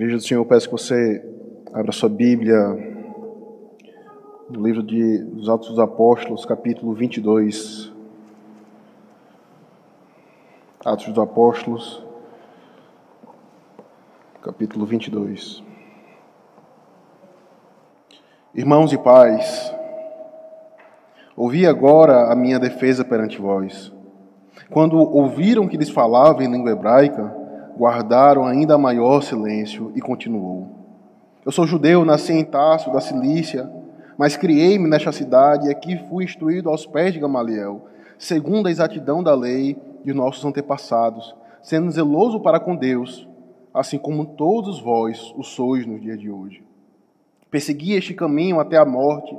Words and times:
Igreja 0.00 0.16
do 0.16 0.22
Senhor, 0.22 0.42
peço 0.46 0.64
que 0.64 0.72
você 0.72 1.22
abra 1.74 1.92
sua 1.92 2.08
Bíblia 2.08 2.56
no 4.48 4.66
livro 4.66 4.82
de, 4.82 5.18
dos 5.18 5.46
Atos 5.46 5.68
dos 5.68 5.78
Apóstolos, 5.78 6.46
capítulo 6.46 6.94
22. 6.94 7.92
Atos 10.82 11.08
dos 11.08 11.18
Apóstolos, 11.18 12.02
capítulo 14.42 14.86
22. 14.86 15.62
Irmãos 18.54 18.94
e 18.94 18.96
pais, 18.96 19.70
ouvi 21.36 21.66
agora 21.66 22.32
a 22.32 22.34
minha 22.34 22.58
defesa 22.58 23.04
perante 23.04 23.38
vós. 23.38 23.92
Quando 24.70 24.96
ouviram 24.96 25.68
que 25.68 25.76
lhes 25.76 25.90
falava 25.90 26.42
em 26.42 26.50
língua 26.50 26.70
hebraica, 26.70 27.38
guardaram 27.80 28.44
ainda 28.44 28.76
maior 28.76 29.22
silêncio 29.22 29.90
e 29.94 30.02
continuou. 30.02 30.68
Eu 31.46 31.50
sou 31.50 31.66
judeu, 31.66 32.04
nasci 32.04 32.34
em 32.34 32.44
Tarso, 32.44 32.92
da 32.92 33.00
Cilícia, 33.00 33.72
mas 34.18 34.36
criei-me 34.36 34.86
nesta 34.86 35.10
cidade 35.10 35.66
e 35.66 35.70
aqui 35.70 35.96
fui 36.10 36.24
instruído 36.24 36.68
aos 36.68 36.84
pés 36.84 37.14
de 37.14 37.18
Gamaliel, 37.18 37.86
segundo 38.18 38.66
a 38.66 38.70
exatidão 38.70 39.22
da 39.22 39.34
lei 39.34 39.78
de 40.04 40.12
nossos 40.12 40.44
antepassados, 40.44 41.34
sendo 41.62 41.90
zeloso 41.90 42.38
para 42.38 42.60
com 42.60 42.76
Deus, 42.76 43.26
assim 43.72 43.96
como 43.96 44.26
todos 44.26 44.78
vós 44.78 45.32
o 45.34 45.42
sois 45.42 45.86
nos 45.86 46.02
dias 46.02 46.20
de 46.20 46.30
hoje. 46.30 46.62
Persegui 47.50 47.94
este 47.94 48.12
caminho 48.12 48.60
até 48.60 48.76
a 48.76 48.84
morte, 48.84 49.34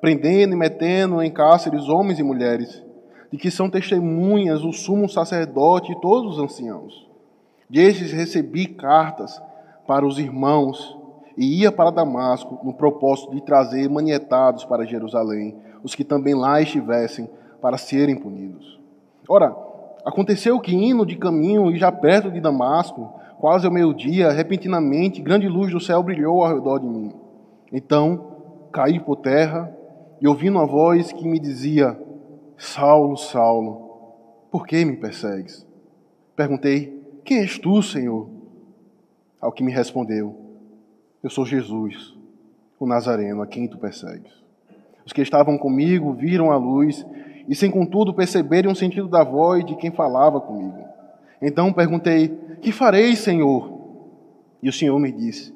prendendo 0.00 0.54
e 0.54 0.56
metendo 0.56 1.22
em 1.22 1.30
cárceres 1.30 1.90
homens 1.90 2.18
e 2.18 2.22
mulheres, 2.22 2.82
de 3.30 3.36
que 3.36 3.50
são 3.50 3.68
testemunhas 3.68 4.64
o 4.64 4.72
sumo 4.72 5.10
sacerdote 5.10 5.92
e 5.92 6.00
todos 6.00 6.38
os 6.38 6.42
anciãos. 6.42 7.11
Destes 7.72 8.12
recebi 8.12 8.66
cartas 8.66 9.42
para 9.86 10.06
os 10.06 10.18
irmãos 10.18 10.94
e 11.38 11.62
ia 11.62 11.72
para 11.72 11.88
Damasco 11.90 12.60
no 12.62 12.74
propósito 12.74 13.34
de 13.34 13.40
trazer 13.40 13.88
manietados 13.88 14.66
para 14.66 14.84
Jerusalém 14.84 15.56
os 15.82 15.94
que 15.94 16.04
também 16.04 16.34
lá 16.34 16.60
estivessem 16.60 17.30
para 17.62 17.78
serem 17.78 18.14
punidos. 18.14 18.78
Ora, 19.26 19.56
aconteceu 20.04 20.60
que 20.60 20.74
indo 20.74 21.06
de 21.06 21.16
caminho 21.16 21.70
e 21.70 21.78
já 21.78 21.90
perto 21.90 22.30
de 22.30 22.42
Damasco, 22.42 23.10
quase 23.40 23.64
ao 23.64 23.72
meio-dia, 23.72 24.30
repentinamente 24.30 25.22
grande 25.22 25.48
luz 25.48 25.72
do 25.72 25.80
céu 25.80 26.02
brilhou 26.02 26.44
ao 26.44 26.54
redor 26.54 26.78
de 26.78 26.86
mim. 26.86 27.14
Então 27.72 28.32
caí 28.70 29.00
por 29.00 29.16
terra 29.16 29.74
e 30.20 30.28
ouvindo 30.28 30.58
uma 30.58 30.66
voz 30.66 31.10
que 31.10 31.26
me 31.26 31.38
dizia: 31.38 31.98
Saulo, 32.58 33.16
Saulo, 33.16 34.44
por 34.50 34.66
que 34.66 34.84
me 34.84 34.94
persegues? 34.98 35.66
Perguntei: 36.36 37.01
quem 37.24 37.38
és 37.38 37.58
tu, 37.58 37.82
Senhor? 37.82 38.28
Ao 39.40 39.52
que 39.52 39.62
me 39.62 39.72
respondeu: 39.72 40.36
Eu 41.22 41.30
sou 41.30 41.44
Jesus, 41.44 42.14
o 42.78 42.86
Nazareno, 42.86 43.42
a 43.42 43.46
quem 43.46 43.68
tu 43.68 43.78
persegues. 43.78 44.32
Os 45.04 45.12
que 45.12 45.22
estavam 45.22 45.58
comigo 45.58 46.12
viram 46.12 46.50
a 46.50 46.56
luz 46.56 47.04
e, 47.48 47.54
sem 47.54 47.70
contudo 47.70 48.14
perceberem 48.14 48.70
o 48.70 48.76
sentido 48.76 49.08
da 49.08 49.24
voz 49.24 49.64
de 49.64 49.76
quem 49.76 49.90
falava 49.90 50.40
comigo. 50.40 50.78
Então 51.40 51.72
perguntei: 51.72 52.28
Que 52.60 52.70
farei, 52.70 53.16
Senhor? 53.16 53.72
E 54.62 54.68
o 54.68 54.72
Senhor 54.72 54.98
me 54.98 55.10
disse: 55.10 55.54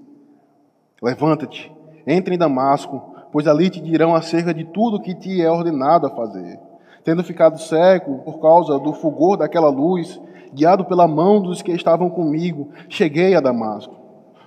Levanta-te, 1.01 1.73
entre 2.07 2.35
em 2.35 2.39
Damasco, 2.39 3.15
pois 3.31 3.47
ali 3.47 3.71
te 3.71 3.81
dirão 3.81 4.15
acerca 4.15 4.53
de 4.53 4.65
tudo 4.65 5.01
que 5.01 5.15
te 5.15 5.41
é 5.41 5.51
ordenado 5.51 6.07
a 6.07 6.11
fazer. 6.11 6.59
Tendo 7.05 7.23
ficado 7.23 7.61
cego 7.61 8.19
por 8.25 8.41
causa 8.41 8.79
do 8.81 8.93
fulgor 8.93 9.37
daquela 9.37 9.69
luz, 9.69 10.21
guiado 10.53 10.85
pela 10.85 11.07
mão 11.07 11.41
dos 11.41 11.63
que 11.63 11.73
estavam 11.73 12.09
comigo, 12.11 12.71
cheguei 12.89 13.35
a 13.35 13.41
Damasco. 13.41 13.95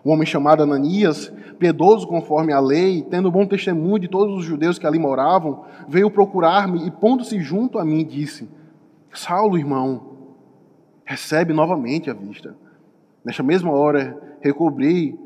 Um 0.04 0.12
homem 0.12 0.26
chamado 0.26 0.64
Ananias, 0.64 1.32
piedoso 1.58 2.08
conforme 2.08 2.54
a 2.54 2.60
lei, 2.60 3.02
tendo 3.02 3.32
bom 3.32 3.46
testemunho 3.46 4.00
de 4.00 4.08
todos 4.08 4.38
os 4.38 4.46
judeus 4.46 4.80
que 4.80 4.88
ali 4.88 4.98
moravam, 4.98 5.66
veio 5.88 6.10
procurar-me 6.10 6.88
e, 6.88 6.92
pondo-se 6.92 7.40
junto 7.42 7.78
a 7.78 7.86
mim, 7.86 8.06
disse: 8.06 8.48
Saulo, 9.14 9.58
irmão, 9.58 10.02
recebe 11.04 11.54
novamente 11.54 12.10
a 12.10 12.14
vista. 12.14 12.56
Nesta 13.26 13.44
mesma 13.44 13.72
hora, 13.72 14.18
recobri 14.42 15.20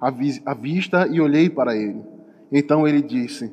a, 0.00 0.10
vi 0.10 0.42
a 0.44 0.54
vista 0.54 1.06
e 1.06 1.20
olhei 1.20 1.48
para 1.48 1.76
ele. 1.76 2.02
Então 2.50 2.86
ele 2.86 3.02
disse: 3.02 3.52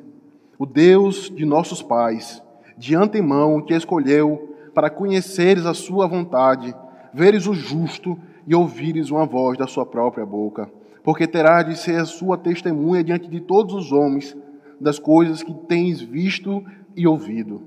O 0.58 0.66
Deus 0.66 1.30
de 1.34 1.44
nossos 1.44 1.82
pais, 1.82 2.42
de 2.76 2.94
antemão 2.94 3.62
te 3.62 3.74
escolheu 3.74 4.53
para 4.74 4.90
conheceres 4.90 5.64
a 5.64 5.72
sua 5.72 6.06
vontade, 6.06 6.74
veres 7.12 7.46
o 7.46 7.54
justo 7.54 8.18
e 8.46 8.54
ouvires 8.54 9.10
uma 9.10 9.24
voz 9.24 9.56
da 9.56 9.66
sua 9.66 9.86
própria 9.86 10.26
boca. 10.26 10.70
Porque 11.02 11.26
terás 11.26 11.66
de 11.66 11.78
ser 11.78 12.00
a 12.00 12.04
sua 12.04 12.36
testemunha 12.36 13.04
diante 13.04 13.28
de 13.28 13.40
todos 13.40 13.74
os 13.74 13.92
homens 13.92 14.36
das 14.80 14.98
coisas 14.98 15.42
que 15.42 15.54
tens 15.54 16.00
visto 16.00 16.64
e 16.96 17.06
ouvido. 17.06 17.62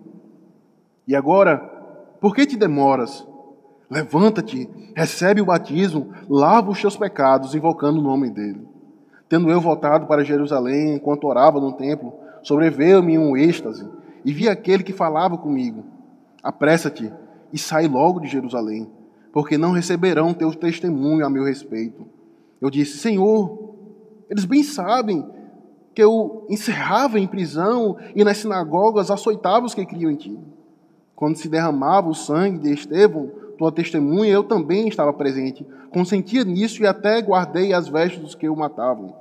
E 1.08 1.16
agora, 1.16 1.58
por 2.20 2.36
que 2.36 2.46
te 2.46 2.58
demoras? 2.58 3.26
Levanta-te, 3.90 4.70
recebe 4.94 5.40
o 5.40 5.46
batismo, 5.46 6.12
lava 6.28 6.72
os 6.72 6.82
teus 6.82 6.98
pecados, 6.98 7.56
invocando 7.56 8.00
o 8.00 8.04
nome 8.04 8.30
dele. 8.30 8.68
Tendo 9.30 9.50
eu 9.50 9.62
voltado 9.62 10.08
para 10.08 10.26
Jerusalém, 10.26 10.96
enquanto 10.96 11.28
orava 11.28 11.62
no 11.62 11.74
templo, 11.74 12.14
sobreveio-me 12.44 13.18
um 13.18 13.38
êxtase, 13.38 13.88
e 14.26 14.34
vi 14.34 14.50
aquele 14.50 14.84
que 14.84 14.92
falava 14.92 15.38
comigo 15.38 15.97
Apressa-te 16.44 17.12
e 17.52 17.58
sai 17.58 17.88
logo 17.88 18.20
de 18.20 18.28
Jerusalém, 18.28 18.90
porque 19.32 19.58
não 19.58 19.72
receberão 19.72 20.34
teu 20.34 20.54
testemunho 20.54 21.26
a 21.26 21.30
meu 21.30 21.44
respeito. 21.44 22.06
Eu 22.62 22.70
disse: 22.70 22.98
Senhor, 22.98 23.76
eles 24.30 24.46
bem 24.46 24.64
sabem 24.64 25.26
que 25.94 26.04
eu 26.04 26.46
encerrava 26.50 27.20
em 27.20 27.28
prisão 27.28 27.98
e 28.16 28.24
nas 28.24 28.38
sinagogas 28.38 29.10
açoitava 29.10 29.66
os 29.66 29.74
que 29.74 29.86
criam 29.86 30.12
em 30.12 30.16
ti. 30.16 30.40
Quando 31.16 31.38
se 31.38 31.50
derramava 31.50 32.08
o 32.08 32.14
sangue 32.14 32.60
de 32.60 32.72
Estevão, 32.72 33.32
tua 33.58 33.72
testemunha, 33.72 34.32
eu 34.32 34.44
também 34.44 34.88
estava 34.88 35.12
presente. 35.12 35.66
Consentia 35.90 36.44
nisso 36.44 36.84
e 36.84 36.88
até 36.88 37.20
guardei 37.22 37.74
as 37.74 37.88
vestes 37.88 38.22
dos 38.22 38.36
que 38.36 38.48
o 38.48 38.56
matavam. 38.56 39.16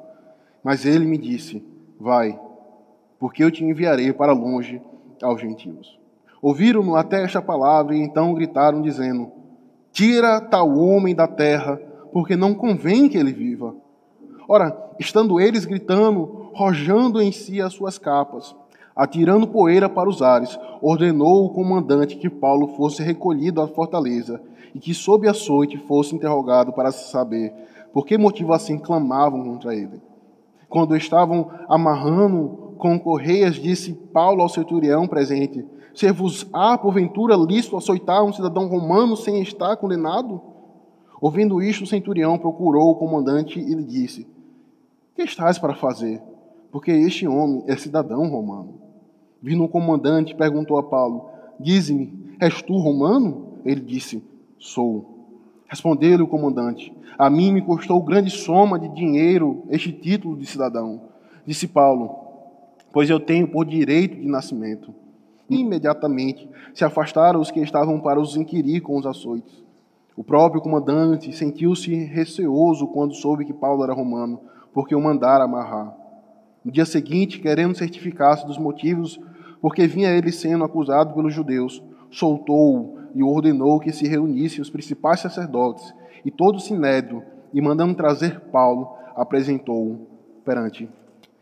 Mas 0.62 0.84
ele 0.84 1.06
me 1.06 1.16
disse: 1.16 1.64
Vai, 1.98 2.38
porque 3.18 3.42
eu 3.42 3.50
te 3.50 3.64
enviarei 3.64 4.12
para 4.12 4.32
longe 4.32 4.82
aos 5.22 5.40
gentios. 5.40 5.98
Ouviram-no 6.46 6.94
até 6.94 7.24
esta 7.24 7.42
palavra 7.42 7.96
e 7.96 8.00
então 8.00 8.32
gritaram, 8.32 8.80
dizendo: 8.80 9.32
Tira 9.90 10.40
tal 10.40 10.78
homem 10.78 11.12
da 11.12 11.26
terra, 11.26 11.76
porque 12.12 12.36
não 12.36 12.54
convém 12.54 13.08
que 13.08 13.18
ele 13.18 13.32
viva. 13.32 13.74
Ora, 14.48 14.94
estando 14.96 15.40
eles 15.40 15.64
gritando, 15.64 16.52
rojando 16.54 17.20
em 17.20 17.32
si 17.32 17.60
as 17.60 17.72
suas 17.72 17.98
capas, 17.98 18.54
atirando 18.94 19.48
poeira 19.48 19.88
para 19.88 20.08
os 20.08 20.22
ares, 20.22 20.56
ordenou 20.80 21.44
o 21.44 21.50
comandante 21.50 22.14
que 22.14 22.30
Paulo 22.30 22.76
fosse 22.76 23.02
recolhido 23.02 23.60
à 23.60 23.66
fortaleza 23.66 24.40
e 24.72 24.78
que, 24.78 24.94
sob 24.94 25.26
açoite, 25.26 25.76
fosse 25.76 26.14
interrogado 26.14 26.72
para 26.72 26.92
se 26.92 27.10
saber 27.10 27.52
por 27.92 28.06
que 28.06 28.16
motivo 28.16 28.52
assim 28.52 28.78
clamavam 28.78 29.42
contra 29.42 29.74
ele. 29.74 30.00
Quando 30.68 30.96
estavam 30.96 31.50
amarrando 31.68 32.74
com 32.78 32.96
correias, 33.00 33.56
disse 33.56 33.92
Paulo 33.92 34.42
ao 34.42 34.48
centurião 34.48 35.08
presente: 35.08 35.66
se 35.96 36.12
vos 36.12 36.46
há, 36.52 36.76
porventura, 36.76 37.34
lícito 37.34 37.74
açoitar 37.74 38.22
um 38.22 38.32
cidadão 38.32 38.68
romano 38.68 39.16
sem 39.16 39.40
estar 39.40 39.74
condenado? 39.78 40.42
Ouvindo 41.18 41.62
isto, 41.62 41.84
o 41.84 41.86
centurião 41.86 42.36
procurou 42.36 42.90
o 42.90 42.96
comandante 42.96 43.58
e 43.58 43.74
lhe 43.74 43.82
disse: 43.82 44.26
Que 45.14 45.22
estás 45.22 45.58
para 45.58 45.74
fazer? 45.74 46.22
Porque 46.70 46.90
este 46.90 47.26
homem 47.26 47.64
é 47.66 47.74
cidadão 47.76 48.28
romano. 48.28 48.74
Vindo 49.40 49.64
o 49.64 49.68
comandante, 49.68 50.34
perguntou 50.34 50.76
a 50.76 50.82
Paulo: 50.82 51.30
Dize-me, 51.58 52.36
és 52.38 52.60
tu 52.60 52.76
romano? 52.76 53.54
Ele 53.64 53.80
disse: 53.80 54.22
Sou. 54.58 55.14
Respondeu-lhe 55.66 56.22
o 56.22 56.28
comandante: 56.28 56.92
A 57.18 57.30
mim 57.30 57.52
me 57.52 57.62
custou 57.62 58.02
grande 58.02 58.28
soma 58.28 58.78
de 58.78 58.88
dinheiro 58.90 59.62
este 59.70 59.90
título 59.90 60.36
de 60.36 60.44
cidadão. 60.44 61.00
Disse 61.46 61.66
Paulo: 61.66 62.14
Pois 62.92 63.08
eu 63.08 63.18
tenho 63.18 63.48
por 63.48 63.64
direito 63.64 64.20
de 64.20 64.26
nascimento 64.26 65.05
Imediatamente 65.48 66.48
se 66.74 66.84
afastaram 66.84 67.40
os 67.40 67.50
que 67.50 67.60
estavam 67.60 68.00
para 68.00 68.20
os 68.20 68.36
inquirir 68.36 68.80
com 68.80 68.98
os 68.98 69.06
açoites. 69.06 69.64
O 70.16 70.24
próprio 70.24 70.62
comandante 70.62 71.32
sentiu-se 71.32 71.94
receoso 71.94 72.86
quando 72.88 73.14
soube 73.14 73.44
que 73.44 73.52
Paulo 73.52 73.84
era 73.84 73.92
romano, 73.92 74.40
porque 74.72 74.94
o 74.94 75.00
mandara 75.00 75.44
amarrar. 75.44 75.94
No 76.64 76.72
dia 76.72 76.84
seguinte, 76.84 77.38
querendo 77.38 77.76
certificar-se 77.76 78.46
dos 78.46 78.58
motivos 78.58 79.20
porque 79.60 79.86
vinha 79.86 80.10
ele 80.10 80.32
sendo 80.32 80.64
acusado 80.64 81.14
pelos 81.14 81.34
judeus, 81.34 81.82
soltou-o 82.10 82.98
e 83.14 83.22
ordenou 83.22 83.80
que 83.80 83.92
se 83.92 84.06
reunissem 84.06 84.60
os 84.60 84.70
principais 84.70 85.20
sacerdotes 85.20 85.94
e 86.24 86.30
todo 86.30 86.56
o 86.56 86.60
sinédrio, 86.60 87.22
e 87.52 87.60
mandando 87.60 87.94
trazer 87.94 88.40
Paulo, 88.52 88.94
apresentou-o 89.14 90.06
perante 90.44 90.88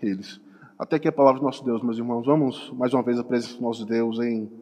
eles. 0.01 0.41
Até 0.85 0.99
que 0.99 1.09
a 1.09 1.13
palavra 1.13 1.41
do 1.41 1.47
nosso 1.47 1.65
Deus, 1.65 1.83
meus 1.83 1.97
irmãos, 1.97 2.27
vamos 2.27 2.71
mais 2.73 2.93
uma 2.93 3.03
vez 3.03 3.19
à 3.19 3.25
presença 3.25 3.57
do 3.57 3.63
nosso 3.63 3.87
Deus 3.87 4.19
em, 4.19 4.53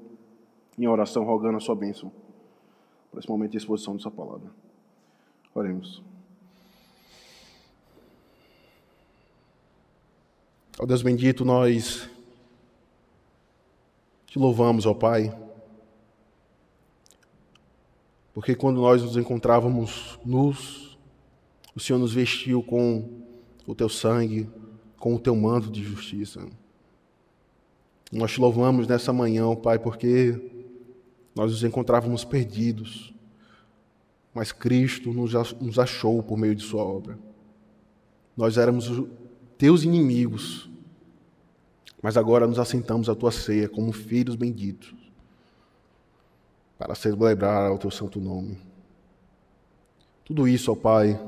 em 0.79 0.87
oração, 0.87 1.25
rogando 1.25 1.57
a 1.57 1.61
sua 1.61 1.75
bênção 1.75 2.13
para 3.11 3.19
esse 3.19 3.29
momento 3.29 3.51
de 3.51 3.57
exposição 3.57 3.97
dessa 3.97 4.09
palavra. 4.09 4.49
Oremos. 5.53 6.01
Ó 10.79 10.87
Deus 10.87 11.03
bendito, 11.03 11.45
nós 11.45 12.09
te 14.27 14.39
louvamos, 14.39 14.87
ó 14.87 14.95
Pai, 14.95 15.37
porque 18.33 18.55
quando 18.55 18.81
nós 18.81 19.03
nos 19.03 19.17
encontrávamos 19.17 20.21
nus, 20.25 20.97
o 21.75 21.81
Senhor 21.81 21.99
nos 21.99 22.15
vestiu 22.15 22.63
com 22.63 23.25
o 23.67 23.75
teu 23.75 23.89
sangue, 23.89 24.49
com 25.03 25.17
o 25.17 25.19
teu 25.19 25.35
manto 25.35 25.69
de 25.69 25.83
justiça. 25.83 26.47
Nós 28.13 28.31
te 28.31 28.41
louvamos 28.41 28.87
nessa 28.87 29.13
manhã, 29.13 29.53
Pai, 29.57 29.77
porque 29.77 30.41
nós 31.35 31.51
nos 31.51 31.65
encontrávamos 31.65 32.25
perdidos, 32.25 33.13
mas 34.33 34.53
Cristo 34.53 35.13
nos 35.13 35.77
achou 35.81 36.23
por 36.23 36.39
meio 36.39 36.55
de 36.55 36.63
Sua 36.63 36.85
obra. 36.85 37.19
Nós 38.37 38.57
éramos 38.57 38.93
teus 39.59 39.83
inimigos, 39.83 40.71
mas 42.01 42.17
agora 42.17 42.47
nos 42.47 42.61
assentamos 42.61 43.09
à 43.09 43.15
tua 43.17 43.33
ceia 43.33 43.69
como 43.69 43.91
filhos 43.91 44.37
benditos, 44.37 44.95
para 46.79 46.95
celebrar 46.95 47.73
o 47.73 47.79
teu 47.79 47.91
santo 47.91 48.21
nome. 48.21 48.57
Tudo 50.25 50.47
isso, 50.47 50.71
ó 50.71 50.77
Pai, 50.77 51.21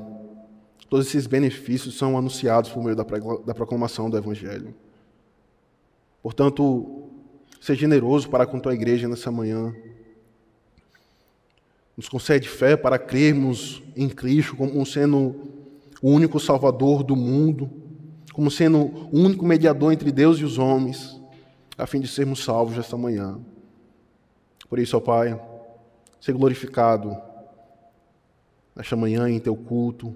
todos 0.89 1.07
esses 1.07 1.27
benefícios 1.27 1.97
são 1.97 2.17
anunciados 2.17 2.69
por 2.69 2.83
meio 2.83 2.95
da 2.95 3.53
proclamação 3.53 4.09
do 4.09 4.17
Evangelho. 4.17 4.73
Portanto, 6.21 7.09
seja 7.59 7.81
generoso 7.81 8.29
para 8.29 8.45
com 8.45 8.59
tua 8.59 8.73
igreja 8.73 9.07
nessa 9.07 9.31
manhã. 9.31 9.75
Nos 11.97 12.09
concede 12.09 12.47
fé 12.47 12.75
para 12.75 12.99
crermos 12.99 13.81
em 13.95 14.09
Cristo 14.09 14.55
como 14.55 14.85
sendo 14.85 15.35
o 16.01 16.11
único 16.11 16.39
Salvador 16.39 17.03
do 17.03 17.15
mundo, 17.15 17.69
como 18.33 18.51
sendo 18.51 18.79
o 18.79 19.17
único 19.17 19.45
mediador 19.45 19.93
entre 19.93 20.11
Deus 20.11 20.37
e 20.39 20.43
os 20.43 20.57
homens, 20.57 21.19
a 21.77 21.87
fim 21.87 21.99
de 21.99 22.07
sermos 22.07 22.43
salvos 22.43 22.77
esta 22.77 22.97
manhã. 22.97 23.39
Por 24.67 24.77
isso, 24.77 24.97
ó 24.97 24.99
Pai, 24.99 25.39
seja 26.19 26.37
glorificado 26.37 27.15
nesta 28.75 28.95
manhã 28.95 29.29
em 29.29 29.39
teu 29.39 29.55
culto, 29.55 30.13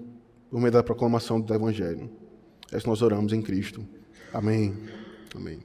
por 0.50 0.60
meio 0.60 0.72
da 0.72 0.82
proclamação 0.82 1.40
do 1.40 1.54
Evangelho. 1.54 2.10
É 2.72 2.76
isso 2.76 2.88
nós 2.88 3.02
oramos 3.02 3.32
em 3.32 3.40
Cristo. 3.40 3.86
Amém. 4.32 4.76
Amém. 5.34 5.60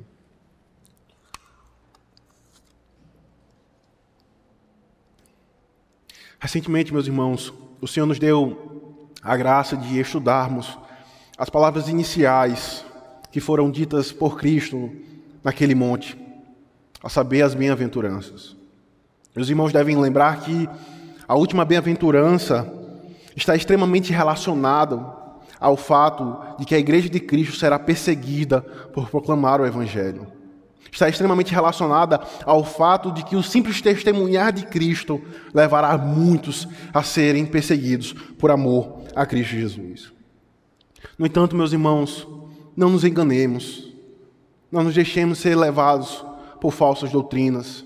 Recentemente, 6.39 6.93
meus 6.93 7.07
irmãos, 7.07 7.51
o 7.81 7.87
Senhor 7.87 8.05
nos 8.05 8.19
deu 8.19 9.09
a 9.21 9.35
graça 9.35 9.75
de 9.75 9.99
estudarmos 9.99 10.77
as 11.37 11.49
palavras 11.49 11.87
iniciais 11.87 12.85
que 13.31 13.39
foram 13.39 13.71
ditas 13.71 14.11
por 14.11 14.37
Cristo 14.37 14.91
naquele 15.43 15.73
monte, 15.75 16.17
a 17.03 17.09
saber, 17.09 17.41
as 17.41 17.53
bem-aventuranças. 17.53 18.55
Meus 19.35 19.49
irmãos 19.49 19.73
devem 19.73 19.97
lembrar 19.97 20.41
que 20.41 20.69
a 21.27 21.35
última 21.35 21.65
bem-aventurança 21.65 22.63
está 23.35 23.55
extremamente 23.55 24.11
relacionada 24.11 24.99
ao 25.59 25.75
fato 25.75 26.37
de 26.59 26.65
que 26.65 26.75
a 26.75 26.79
igreja 26.79 27.09
de 27.09 27.19
Cristo 27.19 27.55
será 27.55 27.79
perseguida 27.79 28.61
por 28.93 29.09
proclamar 29.09 29.61
o 29.61 29.65
Evangelho 29.65 30.35
está 30.95 31.09
extremamente 31.09 31.53
relacionada 31.53 32.21
ao 32.45 32.63
fato 32.63 33.11
de 33.11 33.23
que 33.23 33.35
o 33.35 33.43
simples 33.43 33.81
testemunhar 33.81 34.53
de 34.53 34.65
Cristo 34.65 35.21
levará 35.53 35.97
muitos 35.97 36.67
a 36.93 37.03
serem 37.03 37.45
perseguidos 37.45 38.13
por 38.13 38.49
amor 38.49 39.03
a 39.13 39.25
Cristo 39.25 39.55
Jesus. 39.55 40.13
No 41.17 41.25
entanto, 41.25 41.55
meus 41.55 41.73
irmãos, 41.73 42.25
não 42.75 42.89
nos 42.89 43.03
enganemos, 43.03 43.91
não 44.71 44.83
nos 44.83 44.95
deixemos 44.95 45.39
ser 45.39 45.55
levados 45.55 46.25
por 46.61 46.71
falsas 46.71 47.11
doutrinas. 47.11 47.83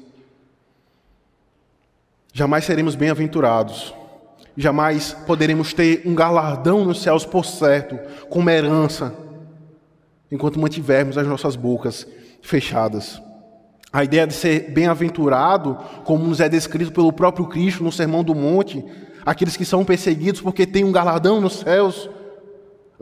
Jamais 2.32 2.64
seremos 2.64 2.94
bem-aventurados, 2.94 3.94
jamais 4.56 5.16
poderemos 5.26 5.74
ter 5.74 6.02
um 6.06 6.14
galardão 6.14 6.86
nos 6.86 7.02
céus 7.02 7.26
por 7.26 7.46
certo, 7.46 8.00
como 8.30 8.50
herança, 8.50 9.14
enquanto 10.32 10.60
mantivermos 10.60 11.18
as 11.18 11.28
nossas 11.28 11.56
bocas 11.56 12.08
fechadas. 12.42 13.22
A 13.92 14.04
ideia 14.04 14.28
de 14.28 14.34
ser 14.34 14.72
bem-aventurado, 14.72 15.78
como 16.04 16.26
nos 16.26 16.40
é 16.40 16.48
descrito 16.48 16.92
pelo 16.92 17.12
próprio 17.12 17.48
Cristo 17.48 17.84
no 17.84 17.92
Sermão 17.92 18.24
do 18.24 18.36
Monte, 18.36 18.86
aqueles 19.26 19.58
que 19.58 19.66
são 19.66 19.84
perseguidos 19.84 20.42
porque 20.42 20.66
têm 20.66 20.84
um 20.84 20.92
galardão 20.92 21.42
nos 21.42 21.58
céus, 21.58 22.10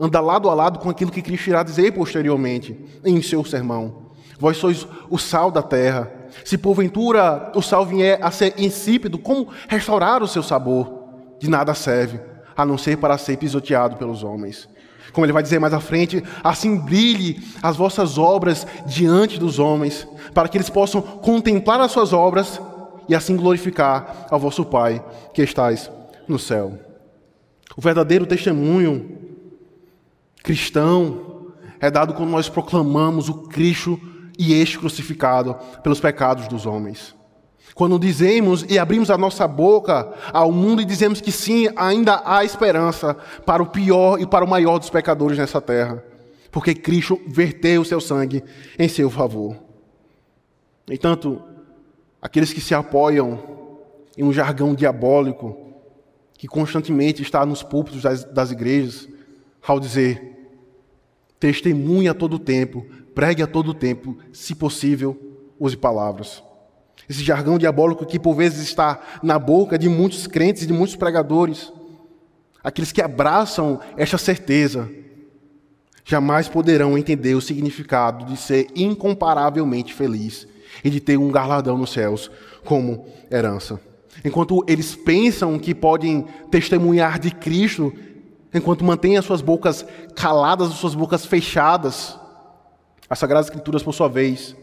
anda 0.00 0.20
lado 0.20 0.48
a 0.48 0.54
lado 0.54 0.78
com 0.78 0.88
aquilo 0.88 1.10
que 1.10 1.20
Cristo 1.20 1.48
irá 1.48 1.62
dizer 1.62 1.92
posteriormente 1.92 2.78
em 3.04 3.20
seu 3.20 3.44
sermão. 3.44 4.08
Vós 4.38 4.56
sois 4.56 4.86
o 5.10 5.18
sal 5.18 5.50
da 5.50 5.62
terra. 5.62 6.10
Se 6.44 6.56
porventura 6.56 7.50
o 7.54 7.60
sal 7.60 7.84
vier 7.84 8.18
a 8.22 8.30
ser 8.30 8.54
insípido, 8.56 9.18
como 9.18 9.48
restaurar 9.68 10.22
o 10.22 10.28
seu 10.28 10.42
sabor? 10.42 10.97
De 11.38 11.48
nada 11.48 11.74
serve, 11.74 12.20
a 12.56 12.64
não 12.64 12.76
ser 12.76 12.96
para 12.98 13.16
ser 13.18 13.36
pisoteado 13.36 13.96
pelos 13.96 14.22
homens. 14.22 14.68
Como 15.12 15.24
ele 15.24 15.32
vai 15.32 15.42
dizer 15.42 15.58
mais 15.58 15.72
à 15.72 15.80
frente, 15.80 16.22
assim 16.44 16.76
brilhe 16.76 17.42
as 17.62 17.76
vossas 17.76 18.18
obras 18.18 18.66
diante 18.86 19.38
dos 19.38 19.58
homens, 19.58 20.06
para 20.34 20.48
que 20.48 20.56
eles 20.56 20.68
possam 20.68 21.00
contemplar 21.00 21.80
as 21.80 21.92
suas 21.92 22.12
obras 22.12 22.60
e 23.08 23.14
assim 23.14 23.36
glorificar 23.36 24.26
ao 24.30 24.38
vosso 24.38 24.64
Pai 24.64 25.02
que 25.32 25.42
estais 25.42 25.90
no 26.26 26.38
céu. 26.38 26.78
O 27.76 27.80
verdadeiro 27.80 28.26
testemunho 28.26 29.18
cristão 30.42 31.52
é 31.80 31.90
dado 31.90 32.14
quando 32.14 32.30
nós 32.30 32.48
proclamamos 32.48 33.28
o 33.28 33.34
Cristo 33.48 34.00
e 34.38 34.52
este 34.54 34.78
crucificado 34.78 35.54
pelos 35.82 36.00
pecados 36.00 36.48
dos 36.48 36.66
homens. 36.66 37.14
Quando 37.74 37.98
dizemos 37.98 38.64
e 38.68 38.78
abrimos 38.78 39.10
a 39.10 39.18
nossa 39.18 39.46
boca 39.46 40.12
ao 40.32 40.50
mundo 40.50 40.82
e 40.82 40.84
dizemos 40.84 41.20
que 41.20 41.30
sim, 41.30 41.68
ainda 41.76 42.22
há 42.24 42.44
esperança 42.44 43.14
para 43.46 43.62
o 43.62 43.66
pior 43.66 44.20
e 44.20 44.26
para 44.26 44.44
o 44.44 44.48
maior 44.48 44.78
dos 44.78 44.90
pecadores 44.90 45.38
nessa 45.38 45.60
terra, 45.60 46.02
porque 46.50 46.74
Cristo 46.74 47.20
verteu 47.26 47.82
o 47.82 47.84
seu 47.84 48.00
sangue 48.00 48.42
em 48.78 48.88
seu 48.88 49.10
favor. 49.10 49.56
Entanto, 50.90 51.42
aqueles 52.20 52.52
que 52.52 52.60
se 52.60 52.74
apoiam 52.74 53.38
em 54.16 54.24
um 54.24 54.32
jargão 54.32 54.74
diabólico 54.74 55.56
que 56.38 56.46
constantemente 56.46 57.22
está 57.22 57.44
nos 57.44 57.62
púlpitos 57.62 58.02
das, 58.02 58.24
das 58.24 58.50
igrejas, 58.50 59.08
ao 59.66 59.78
dizer: 59.78 60.50
testemunhe 61.38 62.08
a 62.08 62.14
todo 62.14 62.38
tempo, 62.38 62.86
pregue 63.14 63.42
a 63.42 63.46
todo 63.46 63.74
tempo, 63.74 64.16
se 64.32 64.54
possível, 64.54 65.16
use 65.58 65.76
palavras. 65.76 66.42
Esse 67.08 67.24
jargão 67.24 67.58
diabólico 67.58 68.04
que 68.04 68.18
por 68.18 68.34
vezes 68.34 68.60
está 68.60 69.00
na 69.22 69.38
boca 69.38 69.78
de 69.78 69.88
muitos 69.88 70.26
crentes 70.26 70.62
e 70.62 70.66
de 70.66 70.72
muitos 70.72 70.94
pregadores. 70.94 71.72
Aqueles 72.62 72.92
que 72.92 73.00
abraçam 73.00 73.80
esta 73.96 74.18
certeza 74.18 74.88
jamais 76.04 76.48
poderão 76.48 76.96
entender 76.96 77.34
o 77.34 77.40
significado 77.40 78.24
de 78.24 78.36
ser 78.36 78.68
incomparavelmente 78.74 79.92
feliz 79.92 80.48
e 80.82 80.88
de 80.88 81.00
ter 81.00 81.18
um 81.18 81.30
galardão 81.30 81.76
nos 81.76 81.92
céus 81.92 82.30
como 82.64 83.06
herança. 83.30 83.78
Enquanto 84.24 84.64
eles 84.66 84.96
pensam 84.96 85.58
que 85.58 85.74
podem 85.74 86.26
testemunhar 86.50 87.18
de 87.18 87.30
Cristo, 87.30 87.92
enquanto 88.52 88.84
mantêm 88.84 89.18
as 89.18 89.24
suas 89.24 89.42
bocas 89.42 89.84
caladas, 90.14 90.68
as 90.68 90.74
suas 90.74 90.94
bocas 90.94 91.26
fechadas, 91.26 92.18
as 93.08 93.18
Sagradas 93.18 93.46
Escrituras, 93.46 93.82
por 93.82 93.92
sua 93.92 94.08
vez, 94.08 94.56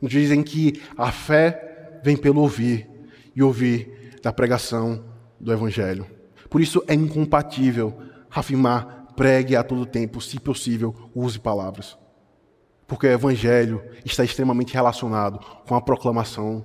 nos 0.00 0.10
dizem 0.10 0.42
que 0.42 0.80
a 0.96 1.10
fé 1.10 1.71
vem 2.02 2.16
pelo 2.16 2.40
ouvir 2.40 2.88
e 3.34 3.42
ouvir 3.42 4.18
da 4.22 4.32
pregação 4.32 5.04
do 5.40 5.52
Evangelho. 5.52 6.06
Por 6.48 6.60
isso 6.60 6.82
é 6.86 6.94
incompatível 6.94 7.96
afirmar 8.30 9.02
pregue 9.16 9.56
a 9.56 9.62
todo 9.62 9.86
tempo, 9.86 10.20
se 10.20 10.38
possível, 10.40 10.94
use 11.14 11.38
palavras. 11.38 11.96
Porque 12.86 13.06
o 13.06 13.10
Evangelho 13.10 13.82
está 14.04 14.24
extremamente 14.24 14.74
relacionado 14.74 15.38
com 15.66 15.74
a 15.74 15.80
proclamação 15.80 16.64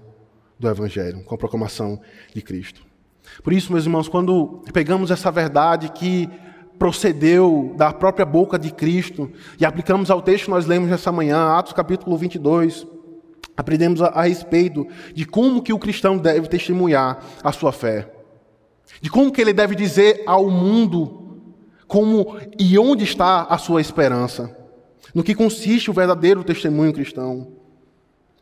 do 0.60 0.68
Evangelho, 0.68 1.24
com 1.24 1.36
a 1.36 1.38
proclamação 1.38 2.02
de 2.34 2.42
Cristo. 2.42 2.86
Por 3.44 3.54
isso, 3.54 3.72
meus 3.72 3.86
irmãos, 3.86 4.08
quando 4.08 4.64
pegamos 4.74 5.12
essa 5.12 5.32
verdade 5.32 5.90
que 5.92 6.30
procedeu 6.80 7.74
da 7.76 7.92
própria 7.92 8.26
boca 8.26 8.58
de 8.58 8.72
Cristo 8.72 9.32
e 9.60 9.66
aplicamos 9.66 10.12
ao 10.12 10.22
texto 10.22 10.46
que 10.46 10.52
nós 10.52 10.66
lemos 10.66 10.90
nessa 10.90 11.12
manhã, 11.12 11.58
Atos 11.58 11.74
capítulo 11.74 12.18
22, 12.18 12.86
aprendemos 13.56 14.02
a, 14.02 14.08
a, 14.08 14.22
respeito 14.24 14.88
de 15.14 15.26
como 15.26 15.64
que 15.64 15.74
o 15.74 15.80
cristão 15.80 16.18
deve 16.18 16.48
testemunhar 16.48 17.24
a 17.44 17.52
sua 17.52 17.72
fé. 17.72 18.12
De 19.02 19.10
como 19.10 19.32
que 19.32 19.42
ele 19.42 19.54
deve 19.54 19.76
dizer 19.76 20.24
ao 20.28 20.50
mundo 20.50 21.26
como 21.88 22.38
e 22.60 22.78
onde 22.78 23.04
está 23.04 23.44
a 23.44 23.58
sua 23.58 23.82
esperança. 23.82 24.56
No 25.14 25.24
que 25.24 25.34
consiste 25.34 25.90
o 25.90 25.94
verdadeiro 25.94 26.44
testemunho 26.44 26.94
cristão. 26.94 27.48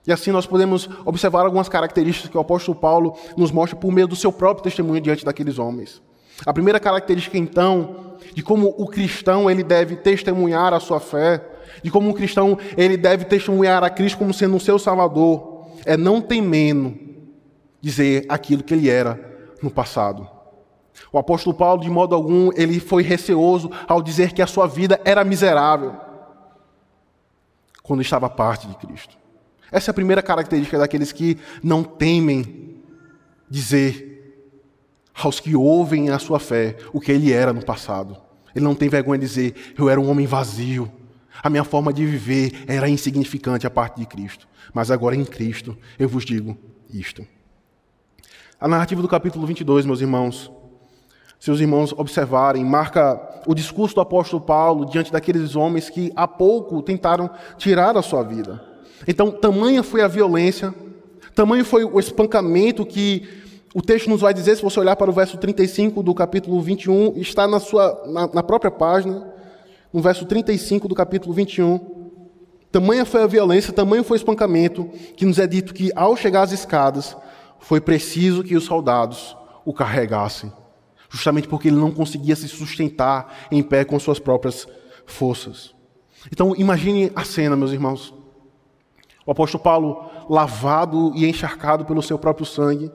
E 0.06 0.12
assim 0.12 0.32
nós 0.32 0.46
podemos 0.46 0.90
observar 1.06 1.46
algumas 1.46 1.70
características 1.70 2.30
que 2.30 2.38
o 2.38 2.42
apóstolo 2.42 2.78
Paulo 2.78 3.18
nos 3.38 3.52
mostra 3.52 3.78
por 3.80 3.92
meio 3.92 4.08
do 4.08 4.16
seu 4.16 4.32
próprio 4.32 4.64
testemunho 4.64 5.02
diante 5.02 5.26
daqueles 5.26 5.58
homens. 5.58 6.02
A 6.46 6.54
primeira 6.54 6.80
característica 6.80 7.38
então 7.38 8.18
de 8.34 8.44
como 8.44 8.74
o 8.78 8.88
cristão 8.88 9.50
ele 9.50 9.64
deve 9.64 9.96
testemunhar 9.96 10.74
a 10.74 10.80
sua 10.80 11.00
fé 11.00 11.55
de 11.84 11.92
como 11.92 12.10
um 12.10 12.14
cristão 12.14 12.58
ele 12.78 12.98
deve 12.98 13.26
testemunhar 13.26 13.84
a 13.84 13.90
Cristo 13.90 14.18
como 14.18 14.34
sendo 14.34 14.56
o 14.58 14.60
seu 14.60 14.80
Salvador, 14.80 15.68
é 15.86 15.96
não 15.96 16.22
temendo 16.22 16.98
dizer 17.82 18.26
aquilo 18.30 18.64
que 18.64 18.74
ele 18.74 18.90
era 18.90 19.20
no 19.62 19.70
passado. 19.70 20.28
O 21.12 21.18
apóstolo 21.18 21.56
Paulo, 21.56 21.82
de 21.82 21.90
modo 21.90 22.16
algum, 22.16 22.52
ele 22.56 22.80
foi 22.80 23.04
receoso 23.04 23.70
ao 23.88 24.02
dizer 24.02 24.34
que 24.34 24.42
a 24.42 24.48
sua 24.48 24.68
vida 24.68 25.00
era 25.04 25.24
miserável 25.24 25.96
quando 27.84 28.02
estava 28.02 28.30
parte 28.30 28.68
de 28.68 28.76
Cristo. 28.76 29.16
Essa 29.72 29.90
é 29.90 29.92
a 29.92 29.96
primeira 29.96 30.22
característica 30.22 30.78
daqueles 30.78 31.12
que 31.12 31.38
não 31.62 31.84
temem 31.84 32.82
dizer 33.50 34.16
aos 35.14 35.40
que 35.40 35.56
ouvem 35.56 36.10
a 36.10 36.20
sua 36.20 36.40
fé 36.40 36.78
o 36.92 37.00
que 37.00 37.12
ele 37.12 37.32
era 37.32 37.54
no 37.54 37.64
passado. 37.64 38.18
Ele 38.56 38.66
não 38.66 38.76
tem 38.76 38.90
vergonha 38.90 39.20
de 39.20 39.26
dizer: 39.26 39.74
Eu 39.78 39.90
era 39.90 40.00
um 40.00 40.10
homem 40.10 40.26
vazio. 40.26 40.92
A 41.42 41.50
minha 41.50 41.64
forma 41.64 41.94
de 41.94 42.06
viver 42.06 42.64
era 42.68 42.90
insignificante 42.90 43.68
a 43.68 43.70
parte 43.70 44.00
de 44.00 44.06
Cristo. 44.06 44.48
Mas 44.74 44.92
agora 44.92 45.16
em 45.16 45.26
Cristo 45.26 45.78
eu 45.98 46.10
vos 46.10 46.26
digo 46.26 46.58
isto. 46.94 47.26
A 48.60 48.68
narrativa 48.68 49.02
do 49.02 49.08
capítulo 49.08 49.46
22, 49.46 49.86
meus 49.86 50.02
irmãos, 50.02 50.52
se 51.40 51.52
os 51.52 51.62
irmãos 51.62 51.94
observarem, 51.94 52.64
marca 52.64 53.22
o 53.46 53.54
discurso 53.54 53.96
do 53.96 54.02
apóstolo 54.02 54.42
Paulo 54.42 54.86
diante 54.86 55.12
daqueles 55.12 55.56
homens 55.56 55.90
que 55.90 56.12
há 56.16 56.28
pouco 56.28 56.82
tentaram 56.82 57.30
tirar 57.58 57.96
a 57.98 58.02
sua 58.02 58.24
vida. 58.24 58.64
Então, 59.08 59.30
tamanha 59.30 59.84
foi 59.84 60.02
a 60.02 60.08
violência, 60.08 60.74
tamanho 61.36 61.66
foi 61.66 61.84
o 61.84 62.00
espancamento 62.00 62.86
que 62.86 63.28
o 63.74 63.82
texto 63.82 64.10
nos 64.10 64.22
vai 64.22 64.34
dizer, 64.34 64.56
se 64.56 64.64
você 64.64 64.80
olhar 64.80 64.96
para 64.96 65.12
o 65.12 65.14
verso 65.14 65.38
35 65.38 66.02
do 66.02 66.16
capítulo 66.16 66.62
21, 66.62 67.18
está 67.18 67.46
na, 67.46 67.60
sua, 67.60 68.04
na, 68.08 68.28
na 68.36 68.42
própria 68.42 68.72
página, 68.72 69.35
no 69.96 70.02
verso 70.02 70.26
35 70.26 70.90
do 70.90 70.94
capítulo 70.94 71.34
21. 71.34 71.80
Tamanha 72.70 73.06
foi 73.06 73.24
a 73.24 73.28
violência, 73.28 73.72
tamanho 73.72 74.04
foi 74.04 74.18
o 74.18 74.20
espancamento, 74.20 74.90
que 75.16 75.26
nos 75.26 75.40
é 75.40 75.48
dito 75.48 75.74
que, 75.74 75.90
ao 75.96 76.18
chegar 76.18 76.42
às 76.42 76.52
escadas, 76.52 77.16
foi 77.60 77.80
preciso 77.80 78.44
que 78.44 78.58
os 78.58 78.66
soldados 78.66 79.38
o 79.64 79.74
carregassem, 79.74 80.52
justamente 81.10 81.48
porque 81.48 81.70
ele 81.70 81.78
não 81.78 81.92
conseguia 81.92 82.36
se 82.36 82.50
sustentar 82.50 83.48
em 83.50 83.64
pé 83.64 83.86
com 83.86 83.98
suas 83.98 84.20
próprias 84.20 84.68
forças. 85.06 85.74
Então, 86.30 86.54
imagine 86.58 87.10
a 87.16 87.24
cena, 87.24 87.56
meus 87.56 87.72
irmãos. 87.72 88.14
O 89.26 89.32
apóstolo 89.32 89.64
Paulo, 89.64 90.10
lavado 90.30 91.14
e 91.16 91.26
encharcado 91.26 91.86
pelo 91.86 92.04
seu 92.04 92.20
próprio 92.20 92.46
sangue, 92.46 92.92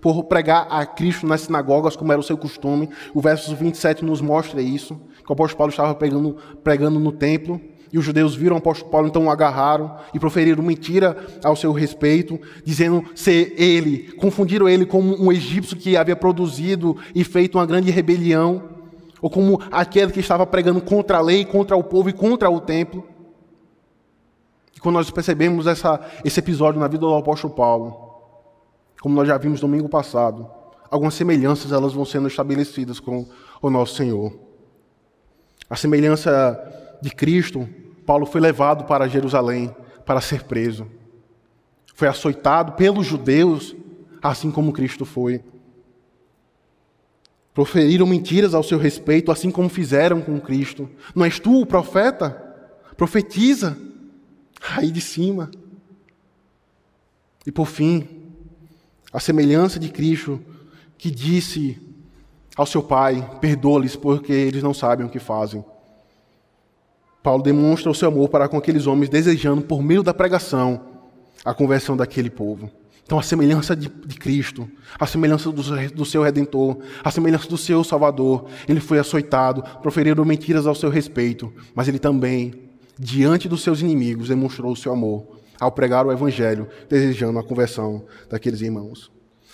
por 0.00 0.24
pregar 0.24 0.66
a 0.70 0.86
Cristo 0.86 1.26
nas 1.26 1.42
sinagogas, 1.42 1.96
como 1.96 2.12
era 2.12 2.20
o 2.20 2.24
seu 2.24 2.36
costume. 2.36 2.88
O 3.12 3.20
verso 3.20 3.54
27 3.54 4.04
nos 4.04 4.20
mostra 4.20 4.62
isso, 4.62 5.00
que 5.28 5.32
o 5.32 5.34
apóstolo 5.34 5.58
Paulo 5.58 5.70
estava 5.70 5.94
pregando, 5.94 6.36
pregando 6.64 6.98
no 6.98 7.12
templo, 7.12 7.60
e 7.92 7.98
os 7.98 8.04
judeus 8.04 8.34
viram 8.34 8.56
o 8.56 8.58
apóstolo 8.58 8.90
Paulo, 8.90 9.08
então 9.08 9.26
o 9.26 9.30
agarraram 9.30 9.94
e 10.14 10.18
proferiram 10.18 10.62
mentira 10.62 11.26
ao 11.44 11.54
seu 11.54 11.70
respeito, 11.70 12.40
dizendo 12.64 13.04
ser 13.14 13.54
ele, 13.60 14.12
confundiram 14.12 14.66
ele 14.66 14.86
como 14.86 15.22
um 15.22 15.30
egípcio 15.30 15.76
que 15.76 15.98
havia 15.98 16.16
produzido 16.16 16.96
e 17.14 17.24
feito 17.24 17.58
uma 17.58 17.66
grande 17.66 17.90
rebelião, 17.90 18.70
ou 19.20 19.28
como 19.28 19.60
aquele 19.70 20.12
que 20.12 20.20
estava 20.20 20.46
pregando 20.46 20.80
contra 20.80 21.18
a 21.18 21.20
lei, 21.20 21.44
contra 21.44 21.76
o 21.76 21.84
povo 21.84 22.08
e 22.08 22.12
contra 22.14 22.48
o 22.48 22.58
templo. 22.58 23.04
E 24.74 24.80
quando 24.80 24.94
nós 24.94 25.10
percebemos 25.10 25.66
essa, 25.66 26.00
esse 26.24 26.40
episódio 26.40 26.80
na 26.80 26.88
vida 26.88 27.00
do 27.00 27.14
apóstolo 27.14 27.52
Paulo, 27.52 28.14
como 29.02 29.14
nós 29.14 29.28
já 29.28 29.36
vimos 29.36 29.60
domingo 29.60 29.90
passado, 29.90 30.48
algumas 30.90 31.12
semelhanças 31.12 31.70
elas 31.70 31.92
vão 31.92 32.06
sendo 32.06 32.28
estabelecidas 32.28 32.98
com 32.98 33.26
o 33.60 33.68
nosso 33.68 33.94
Senhor. 33.94 34.47
A 35.68 35.76
semelhança 35.76 36.98
de 37.02 37.10
Cristo, 37.10 37.68
Paulo 38.06 38.24
foi 38.24 38.40
levado 38.40 38.84
para 38.84 39.08
Jerusalém 39.08 39.74
para 40.04 40.20
ser 40.20 40.44
preso. 40.44 40.86
Foi 41.94 42.08
açoitado 42.08 42.72
pelos 42.72 43.06
judeus, 43.06 43.76
assim 44.22 44.50
como 44.50 44.72
Cristo 44.72 45.04
foi. 45.04 45.42
Proferiram 47.52 48.06
mentiras 48.06 48.54
ao 48.54 48.62
seu 48.62 48.78
respeito, 48.78 49.30
assim 49.30 49.50
como 49.50 49.68
fizeram 49.68 50.22
com 50.22 50.40
Cristo. 50.40 50.88
Não 51.14 51.24
és 51.24 51.38
tu 51.38 51.60
o 51.60 51.66
profeta? 51.66 52.30
Profetiza. 52.96 53.76
Aí 54.76 54.90
de 54.90 55.00
cima. 55.00 55.50
E 57.44 57.52
por 57.52 57.66
fim, 57.66 58.06
a 59.12 59.20
semelhança 59.20 59.78
de 59.78 59.88
Cristo, 59.88 60.40
que 60.96 61.10
disse 61.10 61.80
ao 62.58 62.66
seu 62.66 62.82
Pai: 62.82 63.38
Perdoa-lhes, 63.40 63.96
porque 63.96 64.32
eles 64.32 64.62
não 64.62 64.74
sabem 64.74 65.06
o 65.06 65.08
que 65.08 65.20
fazem. 65.20 65.64
Paulo 67.22 67.42
demonstra 67.42 67.90
o 67.90 67.94
seu 67.94 68.08
amor 68.08 68.28
para 68.28 68.48
com 68.48 68.58
aqueles 68.58 68.86
homens, 68.86 69.08
desejando, 69.08 69.62
por 69.62 69.82
meio 69.82 70.02
da 70.02 70.12
pregação, 70.12 70.80
a 71.44 71.54
conversão 71.54 71.96
daquele 71.96 72.30
povo. 72.30 72.70
Então, 73.04 73.18
a 73.18 73.22
semelhança 73.22 73.74
de, 73.74 73.88
de 73.88 74.16
Cristo, 74.16 74.68
a 74.98 75.06
semelhança 75.06 75.50
do, 75.50 75.62
do, 75.88 76.04
seu 76.04 76.22
Redentor, 76.22 76.78
a 77.02 77.10
semelhança 77.10 77.48
do 77.48 77.56
seu 77.56 77.82
Salvador, 77.82 78.44
ele 78.68 78.80
foi 78.80 78.98
açoitado, 78.98 79.62
proferiram 79.80 80.24
mentiras 80.26 80.66
ao 80.66 80.74
seu 80.74 80.90
respeito, 80.90 81.50
mas 81.74 81.88
ele 81.88 81.98
também, 81.98 82.52
diante 82.98 83.48
dos 83.48 83.62
seus 83.62 83.80
inimigos, 83.80 84.28
demonstrou 84.28 84.72
o 84.72 84.76
seu 84.76 84.92
amor 84.92 85.26
ao 85.58 85.72
pregar 85.72 86.06
o 86.06 86.12
Evangelho, 86.12 86.68
desejando 86.88 87.38
a 87.38 87.42
conversão 87.42 88.04
daqueles 88.28 88.60
irmãos. 88.60 89.10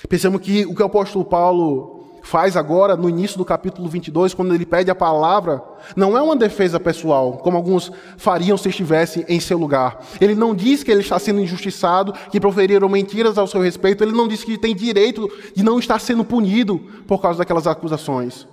Pensamos 0.08 0.40
que 0.40 0.66
o 0.66 0.74
que 0.74 0.82
o 0.82 0.86
apóstolo 0.86 1.24
Paulo 1.24 1.93
faz 2.24 2.56
agora, 2.56 2.96
no 2.96 3.08
início 3.08 3.36
do 3.36 3.44
capítulo 3.44 3.86
22, 3.86 4.32
quando 4.32 4.54
ele 4.54 4.64
pede 4.64 4.90
a 4.90 4.94
palavra, 4.94 5.62
não 5.94 6.16
é 6.16 6.22
uma 6.22 6.34
defesa 6.34 6.80
pessoal, 6.80 7.34
como 7.34 7.58
alguns 7.58 7.92
fariam 8.16 8.56
se 8.56 8.70
estivessem 8.70 9.26
em 9.28 9.38
seu 9.38 9.58
lugar. 9.58 10.02
Ele 10.18 10.34
não 10.34 10.54
diz 10.54 10.82
que 10.82 10.90
ele 10.90 11.02
está 11.02 11.18
sendo 11.18 11.38
injustiçado, 11.38 12.14
que 12.30 12.40
proferiram 12.40 12.88
mentiras 12.88 13.36
ao 13.36 13.46
seu 13.46 13.60
respeito, 13.60 14.02
ele 14.02 14.12
não 14.12 14.26
diz 14.26 14.42
que 14.42 14.56
tem 14.56 14.74
direito 14.74 15.30
de 15.54 15.62
não 15.62 15.78
estar 15.78 15.98
sendo 15.98 16.24
punido 16.24 16.78
por 17.06 17.20
causa 17.20 17.40
daquelas 17.40 17.66
acusações. 17.66 18.48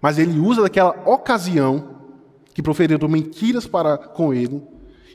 Mas 0.00 0.18
ele 0.18 0.40
usa 0.40 0.62
daquela 0.62 0.96
ocasião 1.04 1.90
que 2.54 2.62
proferiram 2.62 3.08
mentiras 3.08 3.66
para 3.66 3.98
com 3.98 4.32
ele 4.32 4.62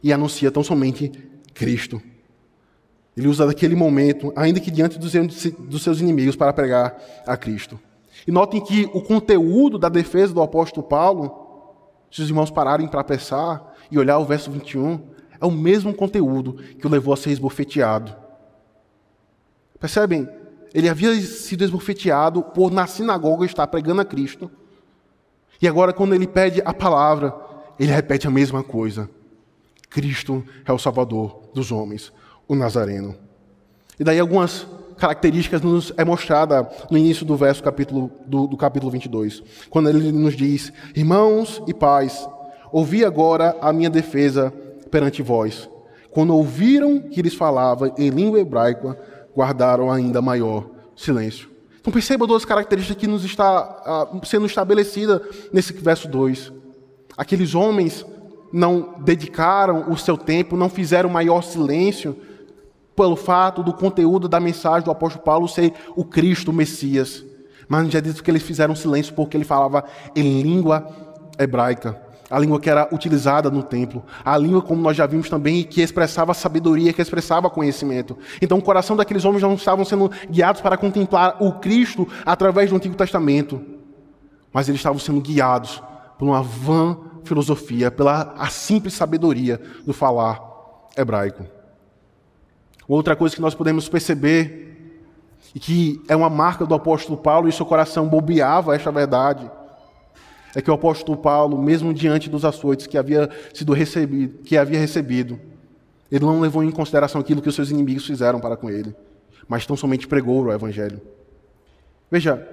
e 0.04 0.14
anuncia 0.14 0.52
tão 0.52 0.64
somente 0.64 1.12
Cristo. 1.52 2.00
Ele 3.18 3.28
usa 3.28 3.48
daquele 3.48 3.76
momento, 3.76 4.32
ainda 4.36 4.60
que 4.60 4.70
diante 4.70 5.00
dos 5.00 5.82
seus 5.82 6.00
inimigos, 6.00 6.36
para 6.36 6.54
pregar 6.54 6.96
a 7.26 7.36
Cristo. 7.36 7.80
E 8.28 8.32
notem 8.32 8.62
que 8.62 8.90
o 8.94 9.02
conteúdo 9.02 9.80
da 9.80 9.88
defesa 9.88 10.34
do 10.34 10.42
apóstolo 10.42 10.86
Paulo, 10.86 11.48
se 12.12 12.22
os 12.22 12.28
irmãos 12.28 12.52
pararem 12.52 12.88
para 12.88 13.04
pensar 13.04 13.74
e 13.90 13.98
olhar 13.98 14.18
o 14.20 14.26
verso 14.26 14.52
21, 14.52 15.00
é 15.40 15.46
o 15.46 15.52
mesmo 15.52 15.94
conteúdo 15.94 16.54
que 16.54 16.86
o 16.86 16.90
levou 16.90 17.14
a 17.14 17.18
ser 17.18 17.32
esbofeteado. 17.32 18.14
Percebem? 19.80 20.28
Ele 20.74 20.90
havia 20.90 21.16
sido 21.22 21.64
esbofeteado 21.64 22.44
por 22.44 22.70
na 22.70 22.86
sinagoga 22.86 23.46
estar 23.46 23.66
pregando 23.68 24.02
a 24.02 24.06
Cristo. 24.06 24.52
E 25.62 25.68
agora, 25.68 25.94
quando 25.94 26.14
ele 26.14 26.28
pede 26.28 26.62
a 26.66 26.74
palavra, 26.74 27.34
ele 27.80 27.92
repete 27.92 28.28
a 28.28 28.32
mesma 28.32 28.62
coisa. 28.62 29.10
Cristo 29.90 30.44
é 30.66 30.74
o 30.74 30.78
Salvador 30.78 31.50
dos 31.54 31.72
homens, 31.72 32.12
o 32.46 32.56
Nazareno. 32.56 33.16
E 33.98 34.04
daí 34.04 34.20
algumas 34.20 34.68
características 34.98 35.62
nos 35.62 35.94
é 35.96 36.04
mostrada 36.04 36.70
no 36.90 36.98
início 36.98 37.26
do 37.26 37.36
verso 37.36 37.64
capítulo, 37.64 38.12
do, 38.26 38.48
do 38.48 38.58
capítulo 38.58 38.92
22, 38.92 39.44
quando 39.70 39.90
ele 39.90 40.12
nos 40.12 40.36
diz: 40.36 40.72
Irmãos 40.96 41.62
e 41.68 41.74
pais, 41.74 42.28
ouvi 42.72 43.06
agora 43.06 43.56
a 43.62 43.72
minha 43.72 43.90
defesa 43.90 44.54
perante 44.92 45.22
vós. 45.22 45.70
Quando 46.12 46.36
ouviram 46.36 47.00
que 47.00 47.22
lhes 47.22 47.36
falava 47.36 47.94
em 47.98 48.10
língua 48.10 48.40
hebraica, 48.40 48.98
guardaram 49.36 49.92
ainda 49.92 50.22
maior 50.22 50.68
silêncio. 50.96 51.50
Então 51.80 51.94
perceba 51.94 52.28
duas 52.28 52.44
características 52.44 53.00
que 53.00 53.08
nos 53.08 53.24
está 53.24 54.10
uh, 54.12 54.26
sendo 54.26 54.46
estabelecida 54.46 55.22
nesse 55.54 55.74
verso 55.74 56.08
2. 56.08 56.52
Aqueles 57.16 57.56
homens 57.56 58.06
não 58.52 58.96
dedicaram 59.00 59.92
o 59.92 59.98
seu 59.98 60.18
tempo, 60.18 60.58
não 60.58 60.70
fizeram 60.70 61.10
maior 61.10 61.42
silêncio 61.42 62.16
pelo 62.98 63.16
fato 63.16 63.62
do 63.62 63.72
conteúdo 63.72 64.28
da 64.28 64.40
mensagem 64.40 64.84
do 64.84 64.90
apóstolo 64.90 65.24
Paulo 65.24 65.48
ser 65.48 65.72
o 65.96 66.04
Cristo, 66.04 66.50
o 66.50 66.54
Messias. 66.54 67.24
Mas 67.70 67.90
já 67.90 68.00
disse 68.00 68.24
que 68.24 68.32
eles 68.32 68.42
fizeram 68.42 68.76
silêncio 68.76 69.14
porque 69.14 69.38
ele 69.38 69.46
falava 69.46 69.84
em 70.16 70.42
língua 70.42 70.88
hebraica, 71.38 72.02
a 72.28 72.40
língua 72.40 72.60
que 72.60 72.70
era 72.70 72.90
utilizada 72.92 73.52
no 73.52 73.62
templo, 73.62 74.04
a 74.26 74.36
língua, 74.36 74.64
como 74.64 74.82
nós 74.82 74.98
já 74.98 75.06
vimos 75.06 75.30
também, 75.30 75.64
que 75.64 75.82
expressava 75.82 76.34
sabedoria, 76.34 76.92
que 76.92 77.02
expressava 77.02 77.52
conhecimento. 77.52 78.18
Então, 78.42 78.58
o 78.58 78.62
coração 78.62 78.96
daqueles 78.96 79.24
homens 79.26 79.44
não 79.44 79.54
estavam 79.54 79.86
sendo 79.86 80.10
guiados 80.30 80.62
para 80.62 80.76
contemplar 80.76 81.38
o 81.40 81.54
Cristo 81.54 82.08
através 82.26 82.72
do 82.72 82.76
Antigo 82.76 82.96
Testamento, 82.96 83.62
mas 84.52 84.68
eles 84.68 84.80
estavam 84.80 84.98
sendo 84.98 85.22
guiados 85.22 85.84
por 86.18 86.26
uma 86.26 86.42
vã 86.42 86.98
filosofia, 87.24 87.92
pela 87.92 88.34
a 88.38 88.48
simples 88.50 88.96
sabedoria 88.96 89.62
do 89.86 89.94
falar 89.94 90.42
hebraico. 90.98 91.57
Outra 92.88 93.16
coisa 93.16 93.36
que 93.36 93.42
nós 93.42 93.54
podemos 93.54 93.90
perceber, 93.90 94.66
e 95.54 95.60
que 95.60 96.02
é 96.08 96.16
uma 96.16 96.30
marca 96.30 96.66
do 96.66 96.74
apóstolo 96.74 97.18
Paulo, 97.18 97.50
e 97.50 97.52
seu 97.52 97.66
coração 97.66 98.08
bobeava 98.08 98.76
esta 98.76 98.92
verdade, 98.92 99.50
é 100.56 100.62
que 100.62 100.72
o 100.72 100.74
apóstolo 100.74 101.18
Paulo, 101.18 101.62
mesmo 101.62 101.94
diante 101.94 102.30
dos 102.30 102.46
açoites 102.46 102.88
que 102.88 102.98
havia 102.98 103.30
sido 103.54 103.74
recebido, 103.74 104.42
que 104.44 104.58
havia 104.58 104.80
recebido, 104.80 105.40
ele 106.12 106.26
não 106.26 106.40
levou 106.40 106.64
em 106.64 106.72
consideração 106.72 107.20
aquilo 107.20 107.42
que 107.42 107.50
os 107.50 107.56
seus 107.56 107.70
inimigos 107.70 108.06
fizeram 108.06 108.40
para 108.40 108.56
com 108.56 108.70
ele, 108.70 108.96
mas 109.48 109.66
tão 109.66 109.76
somente 109.76 110.08
pregou 110.08 110.46
o 110.46 110.52
evangelho. 110.52 111.02
Veja, 112.10 112.48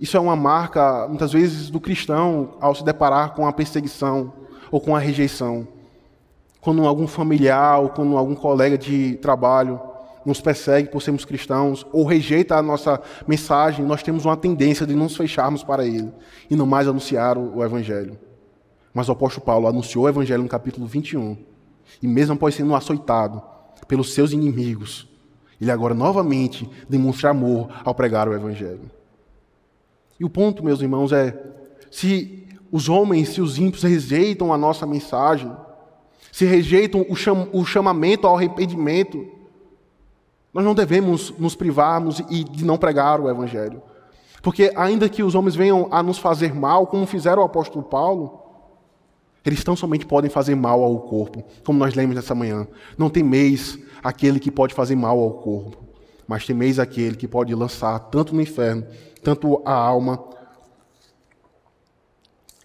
isso 0.00 0.16
é 0.16 0.20
uma 0.20 0.36
marca, 0.36 1.06
muitas 1.08 1.32
vezes, 1.32 1.70
do 1.70 1.80
cristão 1.80 2.56
ao 2.60 2.74
se 2.74 2.84
deparar 2.84 3.34
com 3.34 3.46
a 3.46 3.52
perseguição 3.52 4.32
ou 4.70 4.80
com 4.80 4.94
a 4.94 4.98
rejeição. 4.98 5.66
Quando 6.60 6.86
algum 6.86 7.06
familiar 7.06 7.80
ou 7.80 7.88
quando 7.88 8.16
algum 8.16 8.34
colega 8.34 8.76
de 8.76 9.16
trabalho 9.16 9.80
nos 10.24 10.40
persegue 10.40 10.88
por 10.88 11.00
sermos 11.00 11.24
cristãos 11.24 11.86
ou 11.92 12.04
rejeita 12.04 12.56
a 12.56 12.62
nossa 12.62 13.00
mensagem, 13.26 13.84
nós 13.84 14.02
temos 14.02 14.24
uma 14.24 14.36
tendência 14.36 14.86
de 14.86 14.94
nos 14.94 15.16
fecharmos 15.16 15.64
para 15.64 15.86
ele 15.86 16.12
e 16.50 16.56
não 16.56 16.66
mais 16.66 16.86
anunciar 16.86 17.38
o, 17.38 17.64
Evangelho. 17.64 18.18
Mas 18.92 19.08
o 19.08 19.12
apóstolo 19.12 19.46
Paulo 19.46 19.66
anunciou 19.66 20.04
o 20.04 20.08
Evangelho 20.08 20.42
no 20.42 20.48
capítulo 20.48 20.86
21 20.86 21.36
e, 22.02 22.06
mesmo 22.06 22.34
após 22.34 22.54
sendo 22.54 22.74
açoitado 22.74 23.42
pelos 23.86 24.12
seus 24.12 24.32
inimigos, 24.32 25.08
ele 25.60 25.70
agora 25.70 25.94
novamente 25.94 26.68
demonstra 26.88 27.30
amor 27.30 27.68
ao 27.84 27.94
pregar 27.94 28.28
o 28.28 28.34
Evangelho. 28.34 28.90
E 30.18 30.24
o 30.24 30.30
ponto, 30.30 30.64
meus 30.64 30.80
irmãos, 30.80 31.12
é: 31.12 31.36
se 31.90 32.46
os 32.70 32.88
homens, 32.88 33.30
se 33.30 33.40
os 33.40 33.58
ímpios 33.58 33.82
rejeitam 33.82 34.52
a 34.52 34.58
nossa 34.58 34.86
mensagem, 34.86 35.50
se 36.38 36.44
rejeitam 36.44 37.04
o, 37.08 37.16
cham 37.16 37.48
o 37.52 37.64
chamamento 37.64 38.24
ao 38.24 38.36
arrependimento, 38.36 39.26
nós 40.54 40.64
não 40.64 40.72
devemos 40.72 41.36
nos 41.36 41.56
privarmos 41.56 42.20
e 42.30 42.44
de 42.44 42.64
não 42.64 42.78
pregar 42.78 43.20
o 43.20 43.28
Evangelho. 43.28 43.82
Porque, 44.40 44.72
ainda 44.76 45.08
que 45.08 45.24
os 45.24 45.34
homens 45.34 45.56
venham 45.56 45.88
a 45.90 46.00
nos 46.00 46.16
fazer 46.16 46.54
mal, 46.54 46.86
como 46.86 47.06
fizeram 47.06 47.42
o 47.42 47.44
apóstolo 47.44 47.82
Paulo, 47.82 48.40
eles 49.44 49.64
tão 49.64 49.74
somente 49.74 50.06
podem 50.06 50.30
fazer 50.30 50.54
mal 50.54 50.80
ao 50.84 51.00
corpo, 51.00 51.42
como 51.64 51.80
nós 51.80 51.94
lemos 51.94 52.14
nessa 52.14 52.36
manhã. 52.36 52.68
Não 52.96 53.10
temeis 53.10 53.76
aquele 54.00 54.38
que 54.38 54.52
pode 54.52 54.74
fazer 54.74 54.94
mal 54.94 55.18
ao 55.18 55.32
corpo, 55.32 55.76
mas 56.24 56.46
temeis 56.46 56.78
aquele 56.78 57.16
que 57.16 57.26
pode 57.26 57.52
lançar 57.52 57.98
tanto 57.98 58.32
no 58.32 58.40
inferno, 58.40 58.86
tanto 59.24 59.60
a 59.64 59.74
alma 59.74 60.22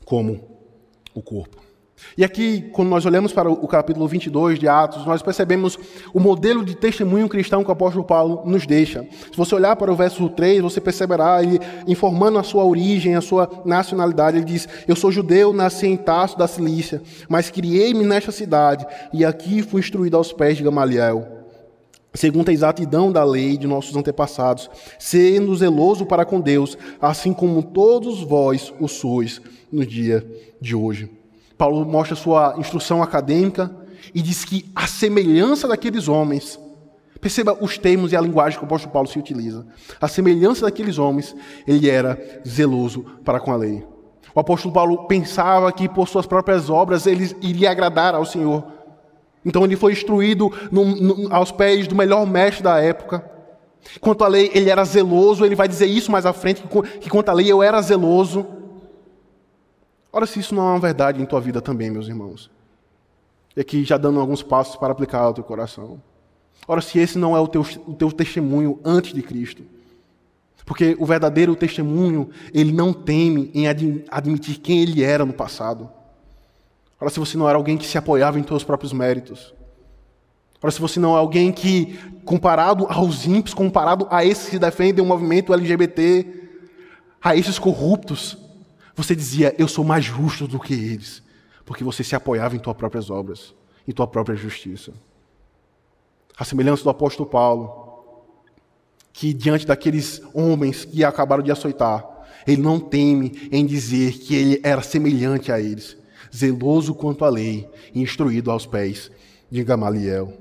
como 0.05 0.39
o 1.15 1.23
corpo. 1.23 1.62
E 2.17 2.23
aqui, 2.23 2.69
quando 2.73 2.89
nós 2.89 3.05
olhamos 3.05 3.33
para 3.33 3.49
o 3.49 3.67
capítulo 3.67 4.07
22 4.07 4.59
de 4.59 4.67
Atos, 4.67 5.05
nós 5.05 5.21
percebemos 5.21 5.77
o 6.13 6.19
modelo 6.19 6.63
de 6.63 6.75
testemunho 6.75 7.27
cristão 7.27 7.63
que 7.63 7.69
o 7.69 7.73
apóstolo 7.73 8.03
Paulo 8.03 8.43
nos 8.45 8.67
deixa. 8.67 9.05
Se 9.31 9.37
você 9.37 9.55
olhar 9.55 9.75
para 9.75 9.91
o 9.91 9.95
verso 9.95 10.29
3, 10.29 10.61
você 10.61 10.79
perceberá 10.79 11.41
ele 11.41 11.59
informando 11.87 12.37
a 12.37 12.43
sua 12.43 12.63
origem, 12.63 13.15
a 13.15 13.21
sua 13.21 13.49
nacionalidade. 13.65 14.37
Ele 14.37 14.45
diz: 14.45 14.67
Eu 14.87 14.95
sou 14.95 15.11
judeu, 15.11 15.53
nasci 15.53 15.87
em 15.87 15.97
Tarso 15.97 16.37
da 16.37 16.47
Cilícia, 16.47 17.01
mas 17.27 17.49
criei-me 17.49 18.03
nesta 18.03 18.31
cidade 18.31 18.85
e 19.11 19.25
aqui 19.25 19.61
fui 19.61 19.81
instruído 19.81 20.17
aos 20.17 20.31
pés 20.31 20.57
de 20.57 20.63
Gamaliel 20.63 21.43
segundo 22.13 22.49
a 22.49 22.53
exatidão 22.53 23.11
da 23.11 23.23
lei 23.23 23.57
de 23.57 23.67
nossos 23.67 23.95
antepassados, 23.95 24.69
sendo 24.99 25.55
zeloso 25.55 26.05
para 26.05 26.25
com 26.25 26.39
Deus, 26.39 26.77
assim 27.01 27.33
como 27.33 27.63
todos 27.63 28.21
vós 28.21 28.73
o 28.79 28.87
sois 28.87 29.41
no 29.71 29.85
dia 29.85 30.25
de 30.61 30.75
hoje. 30.75 31.09
Paulo 31.63 31.85
mostra 31.85 32.13
sua 32.13 32.55
instrução 32.57 33.01
acadêmica 33.01 33.73
e 34.13 34.21
diz 34.21 34.43
que 34.43 34.69
a 34.75 34.85
semelhança 34.85 35.65
daqueles 35.65 36.09
homens, 36.09 36.59
perceba 37.21 37.57
os 37.61 37.77
termos 37.77 38.11
e 38.11 38.17
a 38.17 38.19
linguagem 38.19 38.59
que 38.59 38.65
o 38.65 38.67
apóstolo 38.67 38.91
Paulo 38.91 39.07
se 39.07 39.17
utiliza. 39.17 39.65
A 40.01 40.09
semelhança 40.09 40.65
daqueles 40.65 40.97
homens, 40.97 41.33
ele 41.65 41.89
era 41.89 42.19
zeloso 42.45 43.05
para 43.23 43.39
com 43.39 43.53
a 43.53 43.55
lei. 43.55 43.81
O 44.35 44.41
apóstolo 44.41 44.73
Paulo 44.73 45.07
pensava 45.07 45.71
que 45.71 45.87
por 45.87 46.05
suas 46.09 46.25
próprias 46.25 46.69
obras 46.69 47.07
ele 47.07 47.33
iria 47.41 47.71
agradar 47.71 48.13
ao 48.13 48.25
Senhor. 48.25 48.65
Então 49.45 49.63
ele 49.63 49.77
foi 49.77 49.93
instruído 49.93 50.51
no, 50.69 50.83
no, 50.83 51.33
aos 51.33 51.49
pés 51.49 51.87
do 51.87 51.95
melhor 51.95 52.27
mestre 52.27 52.61
da 52.61 52.77
época. 52.77 53.23
Quanto 54.01 54.25
à 54.25 54.27
lei, 54.27 54.51
ele 54.53 54.69
era 54.69 54.83
zeloso, 54.83 55.45
ele 55.45 55.55
vai 55.55 55.69
dizer 55.69 55.85
isso 55.85 56.11
mais 56.11 56.25
à 56.25 56.33
frente, 56.33 56.61
que, 56.61 56.99
que 56.99 57.09
quanto 57.09 57.29
à 57.29 57.33
lei 57.33 57.49
eu 57.49 57.63
era 57.63 57.81
zeloso. 57.81 58.62
Ora, 60.15 60.27
se 60.27 60.39
isso 60.39 60.53
não 60.53 60.67
é 60.67 60.71
uma 60.73 60.79
verdade 60.79 61.19
em 61.19 61.25
tua 61.25 61.41
vida 61.41 61.59
também, 61.59 61.89
meus 61.89 62.07
irmãos. 62.07 62.51
E 63.57 63.61
aqui 63.61 63.83
já 63.83 63.97
dando 63.97 64.19
alguns 64.19 64.43
passos 64.43 64.75
para 64.75 64.91
aplicar 64.91 65.21
ao 65.21 65.33
teu 65.33 65.43
coração. 65.43 65.99
Ora, 66.67 66.81
se 66.81 66.99
esse 66.99 67.17
não 67.17 67.35
é 67.35 67.39
o 67.39 67.47
teu, 67.47 67.65
o 67.87 67.95
teu 67.95 68.11
testemunho 68.11 68.79
antes 68.85 69.11
de 69.11 69.23
Cristo. 69.23 69.63
Porque 70.65 70.95
o 70.99 71.05
verdadeiro 71.05 71.55
testemunho, 71.55 72.29
ele 72.53 72.71
não 72.71 72.93
teme 72.93 73.49
em 73.55 73.65
admitir 73.67 74.59
quem 74.59 74.83
ele 74.83 75.03
era 75.03 75.25
no 75.25 75.33
passado. 75.33 75.89
Ora, 77.01 77.09
se 77.09 77.19
você 77.19 77.35
não 77.35 77.49
era 77.49 77.57
alguém 77.57 77.75
que 77.75 77.85
se 77.85 77.97
apoiava 77.97 78.39
em 78.39 78.43
teus 78.43 78.63
próprios 78.63 78.93
méritos. 78.93 79.51
Ora, 80.61 80.71
se 80.71 80.79
você 80.79 80.99
não 80.99 81.15
é 81.15 81.19
alguém 81.19 81.51
que, 81.51 81.99
comparado 82.23 82.85
aos 82.87 83.25
ímpios, 83.25 83.53
comparado 83.53 84.07
a 84.11 84.23
esses 84.23 84.47
que 84.47 84.59
defendem 84.59 85.03
o 85.03 85.07
movimento 85.07 85.53
LGBT, 85.53 86.25
a 87.21 87.35
esses 87.35 87.57
corruptos, 87.57 88.37
você 88.95 89.15
dizia, 89.15 89.55
eu 89.57 89.67
sou 89.67 89.83
mais 89.83 90.05
justo 90.05 90.47
do 90.47 90.59
que 90.59 90.73
eles, 90.73 91.23
porque 91.65 91.83
você 91.83 92.03
se 92.03 92.15
apoiava 92.15 92.55
em 92.55 92.59
tuas 92.59 92.75
próprias 92.75 93.09
obras, 93.09 93.53
em 93.87 93.91
tua 93.91 94.07
própria 94.07 94.35
justiça. 94.35 94.93
A 96.37 96.45
semelhança 96.45 96.83
do 96.83 96.89
apóstolo 96.89 97.29
Paulo, 97.29 97.83
que 99.11 99.33
diante 99.33 99.65
daqueles 99.65 100.21
homens 100.33 100.85
que 100.85 101.03
acabaram 101.03 101.43
de 101.43 101.51
açoitar, 101.51 102.07
ele 102.45 102.61
não 102.61 102.79
teme 102.79 103.49
em 103.51 103.65
dizer 103.65 104.13
que 104.13 104.35
ele 104.35 104.61
era 104.63 104.81
semelhante 104.81 105.51
a 105.51 105.59
eles, 105.59 105.97
zeloso 106.35 106.93
quanto 106.93 107.23
à 107.23 107.29
lei, 107.29 107.69
instruído 107.93 108.51
aos 108.51 108.65
pés 108.65 109.11
de 109.49 109.63
Gamaliel. 109.63 110.33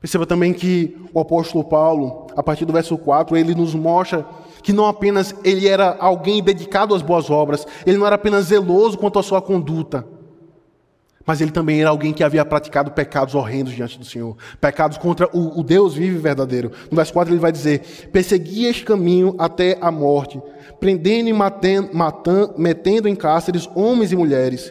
Perceba 0.00 0.24
também 0.24 0.54
que 0.54 0.96
o 1.12 1.18
apóstolo 1.18 1.64
Paulo, 1.64 2.28
a 2.36 2.42
partir 2.42 2.64
do 2.64 2.72
verso 2.72 2.96
4, 2.96 3.36
ele 3.36 3.54
nos 3.54 3.74
mostra 3.74 4.24
que 4.68 4.72
não 4.74 4.84
apenas 4.84 5.34
ele 5.42 5.66
era 5.66 5.96
alguém 5.98 6.42
dedicado 6.42 6.94
às 6.94 7.00
boas 7.00 7.30
obras, 7.30 7.66
ele 7.86 7.96
não 7.96 8.06
era 8.06 8.16
apenas 8.16 8.48
zeloso 8.48 8.98
quanto 8.98 9.18
à 9.18 9.22
sua 9.22 9.40
conduta, 9.40 10.06
mas 11.24 11.40
ele 11.40 11.50
também 11.50 11.80
era 11.80 11.88
alguém 11.88 12.12
que 12.12 12.22
havia 12.22 12.44
praticado 12.44 12.90
pecados 12.90 13.34
horrendos 13.34 13.72
diante 13.72 13.98
do 13.98 14.04
Senhor, 14.04 14.36
pecados 14.60 14.98
contra 14.98 15.26
o, 15.32 15.58
o 15.58 15.62
Deus 15.62 15.94
vivo 15.94 16.16
e 16.16 16.20
verdadeiro. 16.20 16.70
No 16.90 16.96
verso 16.96 17.14
4 17.14 17.32
ele 17.32 17.40
vai 17.40 17.50
dizer: 17.50 18.10
Persegui 18.12 18.66
este 18.66 18.84
caminho 18.84 19.34
até 19.38 19.78
a 19.80 19.90
morte, 19.90 20.38
prendendo 20.78 21.30
e 21.30 21.32
matando, 21.32 22.54
metendo 22.58 23.08
em 23.08 23.16
cárceres 23.16 23.66
homens 23.74 24.12
e 24.12 24.16
mulheres, 24.16 24.70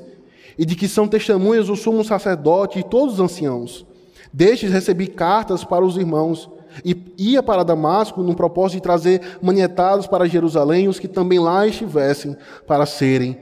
e 0.60 0.64
de 0.64 0.76
que 0.76 0.88
são 0.88 1.08
testemunhas 1.08 1.70
o 1.70 1.76
sumo 1.76 2.04
sacerdote 2.04 2.78
e 2.78 2.84
todos 2.84 3.16
os 3.16 3.20
anciãos. 3.20 3.84
Destes 4.32 4.72
recebi 4.72 5.08
cartas 5.08 5.64
para 5.64 5.84
os 5.84 5.98
irmãos 5.98 6.48
e 6.84 7.14
ia 7.18 7.42
para 7.44 7.64
Damasco 7.64 8.22
no 8.22 8.36
propósito 8.36 8.78
de 8.78 8.82
trazer 8.82 9.38
manietados 9.42 10.08
para 10.08 10.28
Jerusalém 10.28 10.88
os 10.88 11.00
que 11.00 11.08
também 11.08 11.40
lá 11.40 11.66
estivessem 11.66 12.36
para 12.66 12.86
serem 12.86 13.34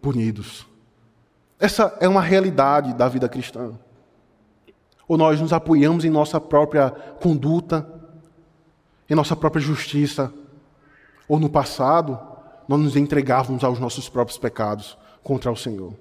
punidos. 0.00 0.66
Essa 1.58 1.96
é 2.00 2.08
uma 2.08 2.20
realidade 2.20 2.92
da 2.94 3.08
vida 3.08 3.28
cristã. 3.28 3.72
Ou 5.06 5.16
nós 5.16 5.40
nos 5.40 5.52
apoiamos 5.52 6.04
em 6.04 6.10
nossa 6.10 6.40
própria 6.40 6.90
conduta, 6.90 7.86
em 9.08 9.14
nossa 9.14 9.36
própria 9.36 9.60
justiça, 9.60 10.32
ou 11.28 11.38
no 11.38 11.48
passado 11.48 12.18
nós 12.68 12.80
nos 12.80 12.96
entregávamos 12.96 13.64
aos 13.64 13.78
nossos 13.78 14.08
próprios 14.08 14.38
pecados 14.38 14.96
contra 15.22 15.50
o 15.50 15.56
Senhor. 15.56 15.94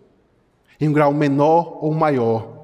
Em 0.79 0.89
um 0.89 0.93
grau 0.93 1.13
menor 1.13 1.77
ou 1.81 1.93
maior, 1.93 2.60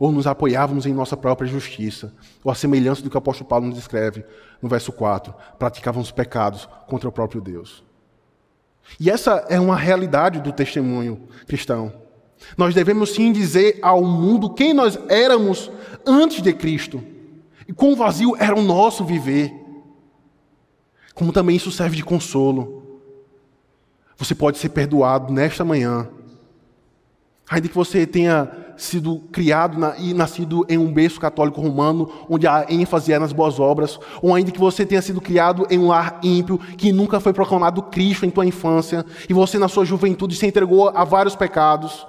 ou 0.00 0.10
nos 0.10 0.26
apoiávamos 0.26 0.86
em 0.86 0.94
nossa 0.94 1.14
própria 1.14 1.46
justiça, 1.46 2.14
ou 2.42 2.50
a 2.50 2.54
semelhança 2.54 3.02
do 3.02 3.10
que 3.10 3.16
o 3.16 3.18
apóstolo 3.18 3.46
Paulo 3.46 3.66
nos 3.66 3.76
descreve 3.76 4.24
no 4.62 4.66
verso 4.66 4.90
4, 4.90 5.34
praticávamos 5.58 6.10
pecados 6.10 6.66
contra 6.86 7.06
o 7.06 7.12
próprio 7.12 7.38
Deus. 7.38 7.84
E 8.98 9.10
essa 9.10 9.44
é 9.50 9.60
uma 9.60 9.76
realidade 9.76 10.40
do 10.40 10.52
testemunho 10.52 11.28
cristão. 11.46 11.92
Nós 12.56 12.74
devemos 12.74 13.10
sim 13.10 13.30
dizer 13.30 13.78
ao 13.82 14.02
mundo 14.02 14.54
quem 14.54 14.72
nós 14.72 14.98
éramos 15.10 15.70
antes 16.06 16.40
de 16.40 16.54
Cristo 16.54 17.04
e 17.68 17.72
quão 17.74 17.94
vazio 17.94 18.34
era 18.38 18.58
o 18.58 18.62
nosso 18.62 19.04
viver. 19.04 19.52
Como 21.14 21.30
também 21.30 21.56
isso 21.56 21.70
serve 21.70 21.96
de 21.96 22.02
consolo. 22.02 23.02
Você 24.16 24.34
pode 24.34 24.56
ser 24.56 24.70
perdoado 24.70 25.30
nesta 25.30 25.62
manhã 25.62 26.08
Ainda 27.50 27.68
que 27.68 27.74
você 27.74 28.06
tenha 28.06 28.48
sido 28.76 29.18
criado 29.32 29.76
na, 29.76 29.96
e 29.98 30.14
nascido 30.14 30.64
em 30.68 30.78
um 30.78 30.92
berço 30.92 31.20
católico 31.20 31.60
romano, 31.60 32.10
onde 32.28 32.46
a 32.46 32.64
ênfase 32.68 33.12
é 33.12 33.18
nas 33.18 33.32
boas 33.32 33.58
obras, 33.58 33.98
ou 34.22 34.34
ainda 34.34 34.52
que 34.52 34.58
você 34.58 34.86
tenha 34.86 35.02
sido 35.02 35.20
criado 35.20 35.66
em 35.68 35.78
um 35.78 35.88
lar 35.88 36.20
ímpio, 36.22 36.58
que 36.58 36.92
nunca 36.92 37.18
foi 37.18 37.32
proclamado 37.32 37.82
Cristo 37.82 38.24
em 38.24 38.30
tua 38.30 38.46
infância, 38.46 39.04
e 39.28 39.34
você 39.34 39.58
na 39.58 39.68
sua 39.68 39.84
juventude 39.84 40.36
se 40.36 40.46
entregou 40.46 40.88
a 40.88 41.04
vários 41.04 41.34
pecados, 41.34 42.06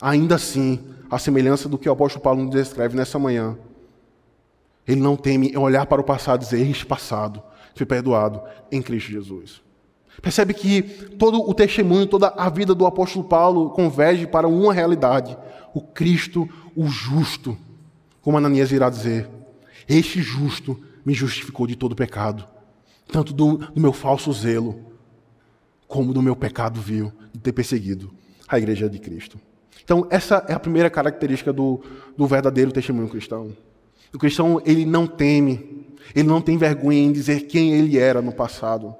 ainda 0.00 0.34
assim, 0.34 0.80
a 1.10 1.18
semelhança 1.18 1.68
do 1.68 1.78
que 1.78 1.88
o 1.88 1.92
apóstolo 1.92 2.22
Paulo 2.22 2.42
nos 2.42 2.50
descreve 2.50 2.96
nessa 2.96 3.18
manhã, 3.18 3.56
ele 4.86 5.00
não 5.00 5.16
teme 5.16 5.48
em 5.48 5.56
olhar 5.56 5.86
para 5.86 6.00
o 6.00 6.04
passado 6.04 6.42
e 6.42 6.44
dizer: 6.44 6.68
Este 6.68 6.84
passado 6.84 7.42
foi 7.74 7.86
perdoado 7.86 8.42
em 8.70 8.82
Cristo 8.82 9.12
Jesus. 9.12 9.63
Percebe 10.22 10.54
que 10.54 10.82
todo 11.18 11.48
o 11.48 11.52
testemunho, 11.52 12.06
toda 12.06 12.28
a 12.28 12.48
vida 12.48 12.74
do 12.74 12.86
apóstolo 12.86 13.24
Paulo 13.24 13.70
converge 13.70 14.26
para 14.26 14.48
uma 14.48 14.72
realidade: 14.72 15.36
o 15.74 15.80
Cristo, 15.80 16.48
o 16.74 16.86
justo. 16.86 17.56
Como 18.22 18.38
Ananias 18.38 18.72
irá 18.72 18.88
dizer: 18.88 19.28
Este 19.88 20.22
justo 20.22 20.80
me 21.04 21.12
justificou 21.12 21.66
de 21.66 21.76
todo 21.76 21.94
pecado, 21.94 22.46
tanto 23.12 23.32
do, 23.32 23.58
do 23.58 23.80
meu 23.80 23.92
falso 23.92 24.32
zelo, 24.32 24.76
como 25.86 26.14
do 26.14 26.22
meu 26.22 26.34
pecado 26.34 26.80
vil 26.80 27.12
de 27.32 27.40
ter 27.40 27.52
perseguido 27.52 28.10
a 28.48 28.58
igreja 28.58 28.88
de 28.88 28.98
Cristo. 28.98 29.38
Então, 29.82 30.06
essa 30.10 30.44
é 30.48 30.54
a 30.54 30.58
primeira 30.58 30.88
característica 30.88 31.52
do, 31.52 31.82
do 32.16 32.26
verdadeiro 32.26 32.72
testemunho 32.72 33.08
cristão. 33.08 33.54
O 34.12 34.18
cristão, 34.18 34.62
ele 34.64 34.86
não 34.86 35.06
teme, 35.06 35.86
ele 36.14 36.28
não 36.28 36.40
tem 36.40 36.56
vergonha 36.56 37.00
em 37.00 37.12
dizer 37.12 37.42
quem 37.42 37.74
ele 37.74 37.98
era 37.98 38.22
no 38.22 38.32
passado. 38.32 38.94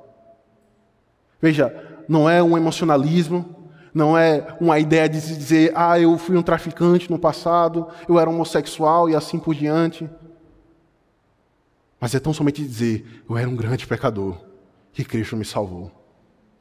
Veja, 1.44 1.76
não 2.08 2.26
é 2.26 2.42
um 2.42 2.56
emocionalismo, 2.56 3.68
não 3.92 4.16
é 4.16 4.56
uma 4.58 4.78
ideia 4.78 5.06
de 5.06 5.20
dizer, 5.20 5.72
ah, 5.74 6.00
eu 6.00 6.16
fui 6.16 6.38
um 6.38 6.42
traficante 6.42 7.10
no 7.10 7.18
passado, 7.18 7.86
eu 8.08 8.18
era 8.18 8.30
homossexual 8.30 9.10
e 9.10 9.14
assim 9.14 9.38
por 9.38 9.54
diante. 9.54 10.08
Mas 12.00 12.14
é 12.14 12.18
tão 12.18 12.32
somente 12.32 12.64
dizer, 12.64 13.22
eu 13.28 13.36
era 13.36 13.46
um 13.46 13.54
grande 13.54 13.86
pecador, 13.86 14.38
que 14.90 15.04
Cristo 15.04 15.36
me 15.36 15.44
salvou. 15.44 15.92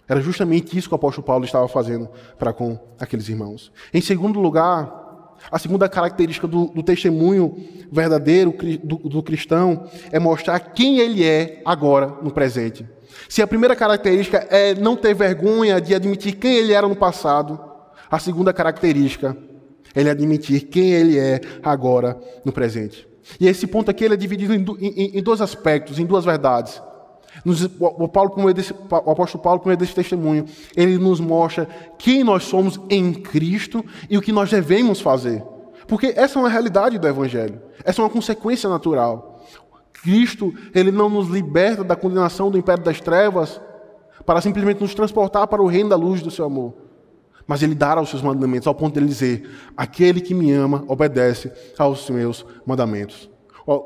Era 0.06 0.20
justamente 0.20 0.78
isso 0.78 0.90
que 0.90 0.94
o 0.94 0.98
apóstolo 0.98 1.26
Paulo 1.26 1.46
estava 1.46 1.70
fazendo 1.70 2.10
para 2.38 2.52
com 2.52 2.78
aqueles 3.00 3.30
irmãos. 3.30 3.72
Em 3.94 4.02
segundo 4.02 4.38
lugar, 4.42 5.38
a 5.50 5.58
segunda 5.58 5.88
característica 5.88 6.46
do, 6.46 6.66
do 6.66 6.84
testemunho 6.84 7.56
verdadeiro 7.90 8.54
do, 8.84 8.98
do 8.98 9.24
cristão 9.24 9.88
é 10.12 10.20
mostrar 10.20 10.60
quem 10.60 11.00
ele 11.00 11.24
é 11.24 11.62
agora 11.64 12.18
no 12.22 12.32
presente. 12.32 12.86
Se 13.30 13.42
a 13.42 13.48
primeira 13.48 13.76
característica 13.76 14.48
é 14.50 14.76
não 14.76 14.96
ter 14.96 15.14
vergonha 15.14 15.80
de 15.80 15.94
admitir 15.94 16.34
quem 16.34 16.56
ele 16.56 16.74
era 16.74 16.88
no 16.88 16.96
passado, 16.96 17.60
a 18.10 18.20
segunda 18.20 18.54
característica 18.54 19.36
é 19.96 20.02
ele 20.02 20.10
admitir 20.10 20.62
quem 20.68 20.92
ele 20.92 21.18
é 21.18 21.42
agora 21.64 22.20
no 22.44 22.52
presente. 22.52 23.08
E 23.40 23.48
esse 23.48 23.66
ponto 23.68 23.90
aqui 23.90 24.04
ele 24.04 24.14
é 24.14 24.18
dividido 24.18 24.54
em, 24.54 24.66
em, 24.80 25.18
em 25.18 25.24
dois 25.24 25.42
aspectos, 25.42 26.00
em 26.00 26.06
duas 26.06 26.26
verdades. 26.26 26.82
Nos, 27.44 27.64
o, 27.80 28.08
Paulo, 28.08 28.54
desse, 28.54 28.74
o 28.74 29.12
apóstolo 29.12 29.44
Paulo, 29.44 29.60
por 29.60 29.68
meio 29.68 29.78
desse 29.78 29.96
testemunho, 29.96 30.46
ele 30.76 30.98
nos 30.98 31.20
mostra 31.20 31.68
quem 31.98 32.24
nós 32.24 32.44
somos 32.44 32.80
em 32.90 33.14
Cristo 33.14 33.84
e 34.10 34.18
o 34.18 34.22
que 34.22 34.32
nós 34.32 34.50
devemos 34.50 35.02
fazer. 35.02 35.44
Porque 35.88 36.14
essa 36.16 36.38
é 36.38 36.42
uma 36.42 36.50
realidade 36.50 36.98
do 36.98 37.08
Evangelho. 37.08 37.62
Essa 37.84 38.02
é 38.02 38.04
uma 38.04 38.10
consequência 38.10 38.70
natural. 38.70 39.33
Cristo, 40.04 40.54
ele 40.76 40.92
não 40.92 41.10
nos 41.10 41.30
liberta 41.30 41.84
da 41.84 41.96
condenação 41.96 42.52
do 42.52 42.58
império 42.58 42.84
das 42.84 43.00
trevas 43.00 43.60
para 44.26 44.42
simplesmente 44.42 44.82
nos 44.82 44.94
transportar 44.94 45.48
para 45.48 45.64
o 45.64 45.68
reino 45.68 45.90
da 45.90 45.96
luz 45.96 46.22
do 46.22 46.30
seu 46.30 46.46
amor. 46.46 46.74
Mas 47.48 47.64
ele 47.64 47.74
dá 47.74 48.00
os 48.00 48.10
seus 48.10 48.22
mandamentos, 48.22 48.68
ao 48.68 48.76
ponto 48.76 48.94
de 48.94 49.00
ele 49.00 49.08
dizer: 49.08 49.50
aquele 49.76 50.20
que 50.22 50.34
me 50.34 50.52
ama 50.52 50.84
obedece 50.88 51.52
aos 51.78 52.10
meus 52.10 52.46
mandamentos. 52.66 53.30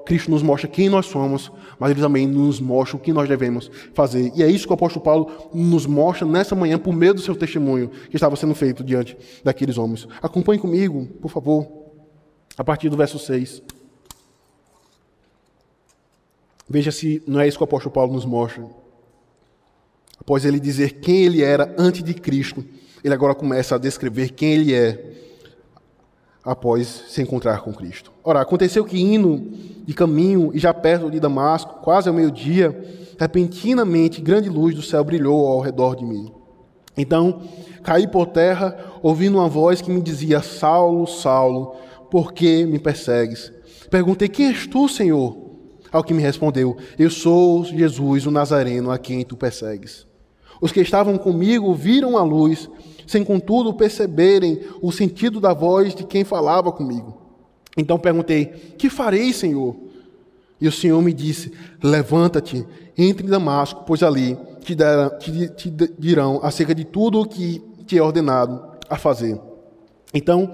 Cristo 0.05 0.31
nos 0.31 0.41
mostra 0.41 0.67
quem 0.67 0.89
nós 0.89 1.05
somos, 1.05 1.51
mas 1.79 1.91
ele 1.91 2.01
também 2.01 2.25
nos 2.25 2.59
mostra 2.59 2.97
o 2.97 2.99
que 2.99 3.13
nós 3.13 3.29
devemos 3.29 3.69
fazer. 3.93 4.31
E 4.35 4.41
é 4.41 4.47
isso 4.47 4.65
que 4.65 4.73
o 4.73 4.75
apóstolo 4.75 5.05
Paulo 5.05 5.31
nos 5.53 5.85
mostra 5.85 6.27
nessa 6.27 6.55
manhã, 6.55 6.79
por 6.79 6.93
meio 6.93 7.13
do 7.13 7.21
seu 7.21 7.35
testemunho 7.35 7.89
que 8.09 8.15
estava 8.15 8.35
sendo 8.35 8.55
feito 8.55 8.83
diante 8.83 9.15
daqueles 9.43 9.77
homens. 9.77 10.07
Acompanhe 10.19 10.59
comigo, 10.59 11.05
por 11.21 11.29
favor, 11.29 11.67
a 12.57 12.63
partir 12.63 12.89
do 12.89 12.97
verso 12.97 13.19
6. 13.19 13.61
Veja 16.69 16.91
se 16.91 17.23
não 17.25 17.39
é 17.39 17.47
isso 17.47 17.57
que 17.57 17.63
o 17.63 17.65
apóstolo 17.65 17.93
Paulo 17.93 18.13
nos 18.13 18.25
mostra. 18.25 18.65
Após 20.19 20.43
ele 20.43 20.59
dizer 20.59 20.99
quem 20.99 21.23
ele 21.23 21.41
era 21.41 21.73
antes 21.77 22.03
de 22.03 22.13
Cristo, 22.13 22.63
ele 23.03 23.13
agora 23.13 23.33
começa 23.33 23.75
a 23.75 23.77
descrever 23.77 24.31
quem 24.31 24.53
ele 24.53 24.73
é 24.73 25.13
após 26.43 27.03
se 27.09 27.21
encontrar 27.21 27.61
com 27.61 27.73
Cristo. 27.73 28.11
Ora, 28.23 28.41
aconteceu 28.41 28.83
que 28.83 28.99
indo 28.99 29.51
de 29.85 29.93
caminho 29.93 30.51
e 30.53 30.59
já 30.59 30.73
perto 30.73 31.11
de 31.11 31.19
Damasco, 31.19 31.81
quase 31.81 32.07
ao 32.07 32.15
meio-dia, 32.15 32.77
repentinamente 33.19 34.21
grande 34.21 34.49
luz 34.49 34.75
do 34.75 34.81
céu 34.81 35.03
brilhou 35.03 35.47
ao 35.47 35.59
redor 35.59 35.95
de 35.95 36.05
mim. 36.05 36.31
Então, 36.97 37.41
caí 37.83 38.07
por 38.07 38.27
terra, 38.27 38.77
ouvindo 39.01 39.37
uma 39.37 39.47
voz 39.47 39.81
que 39.81 39.91
me 39.91 40.01
dizia: 40.01 40.41
Saulo, 40.41 41.05
Saulo, 41.05 41.75
por 42.09 42.33
que 42.33 42.65
me 42.65 42.79
persegues? 42.79 43.51
Perguntei: 43.89 44.27
Quem 44.27 44.47
és 44.47 44.65
tu, 44.67 44.89
Senhor? 44.89 45.46
Ao 45.91 46.03
que 46.03 46.13
me 46.13 46.21
respondeu: 46.21 46.77
Eu 46.97 47.09
sou 47.09 47.63
Jesus, 47.63 48.25
o 48.25 48.31
Nazareno, 48.31 48.91
a 48.91 48.97
quem 48.97 49.23
tu 49.23 49.35
persegues. 49.35 50.05
Os 50.61 50.71
que 50.71 50.81
estavam 50.81 51.17
comigo 51.17 51.73
viram 51.73 52.17
a 52.17 52.23
luz, 52.23 52.69
sem 53.05 53.23
contudo 53.23 53.73
perceberem 53.73 54.59
o 54.81 54.91
sentido 54.91 55.39
da 55.39 55.53
voz 55.53 55.93
de 55.93 56.03
quem 56.03 56.23
falava 56.23 56.71
comigo. 56.71 57.17
Então 57.75 57.99
perguntei: 57.99 58.45
Que 58.77 58.89
farei, 58.89 59.31
Senhor? 59.31 59.75
E 60.59 60.67
o 60.67 60.71
Senhor 60.71 61.01
me 61.01 61.13
disse: 61.13 61.51
Levanta-te, 61.81 62.65
entre 62.97 63.25
em 63.25 63.29
Damasco, 63.29 63.83
pois 63.85 64.01
ali 64.01 64.37
te, 64.61 64.75
te, 65.19 65.49
te 65.49 65.93
dirão 65.97 66.39
acerca 66.43 66.73
de 66.73 66.83
tudo 66.83 67.21
o 67.21 67.27
que 67.27 67.61
te 67.85 67.97
é 67.97 68.01
ordenado 68.01 68.61
a 68.89 68.97
fazer. 68.97 69.39
Então 70.13 70.51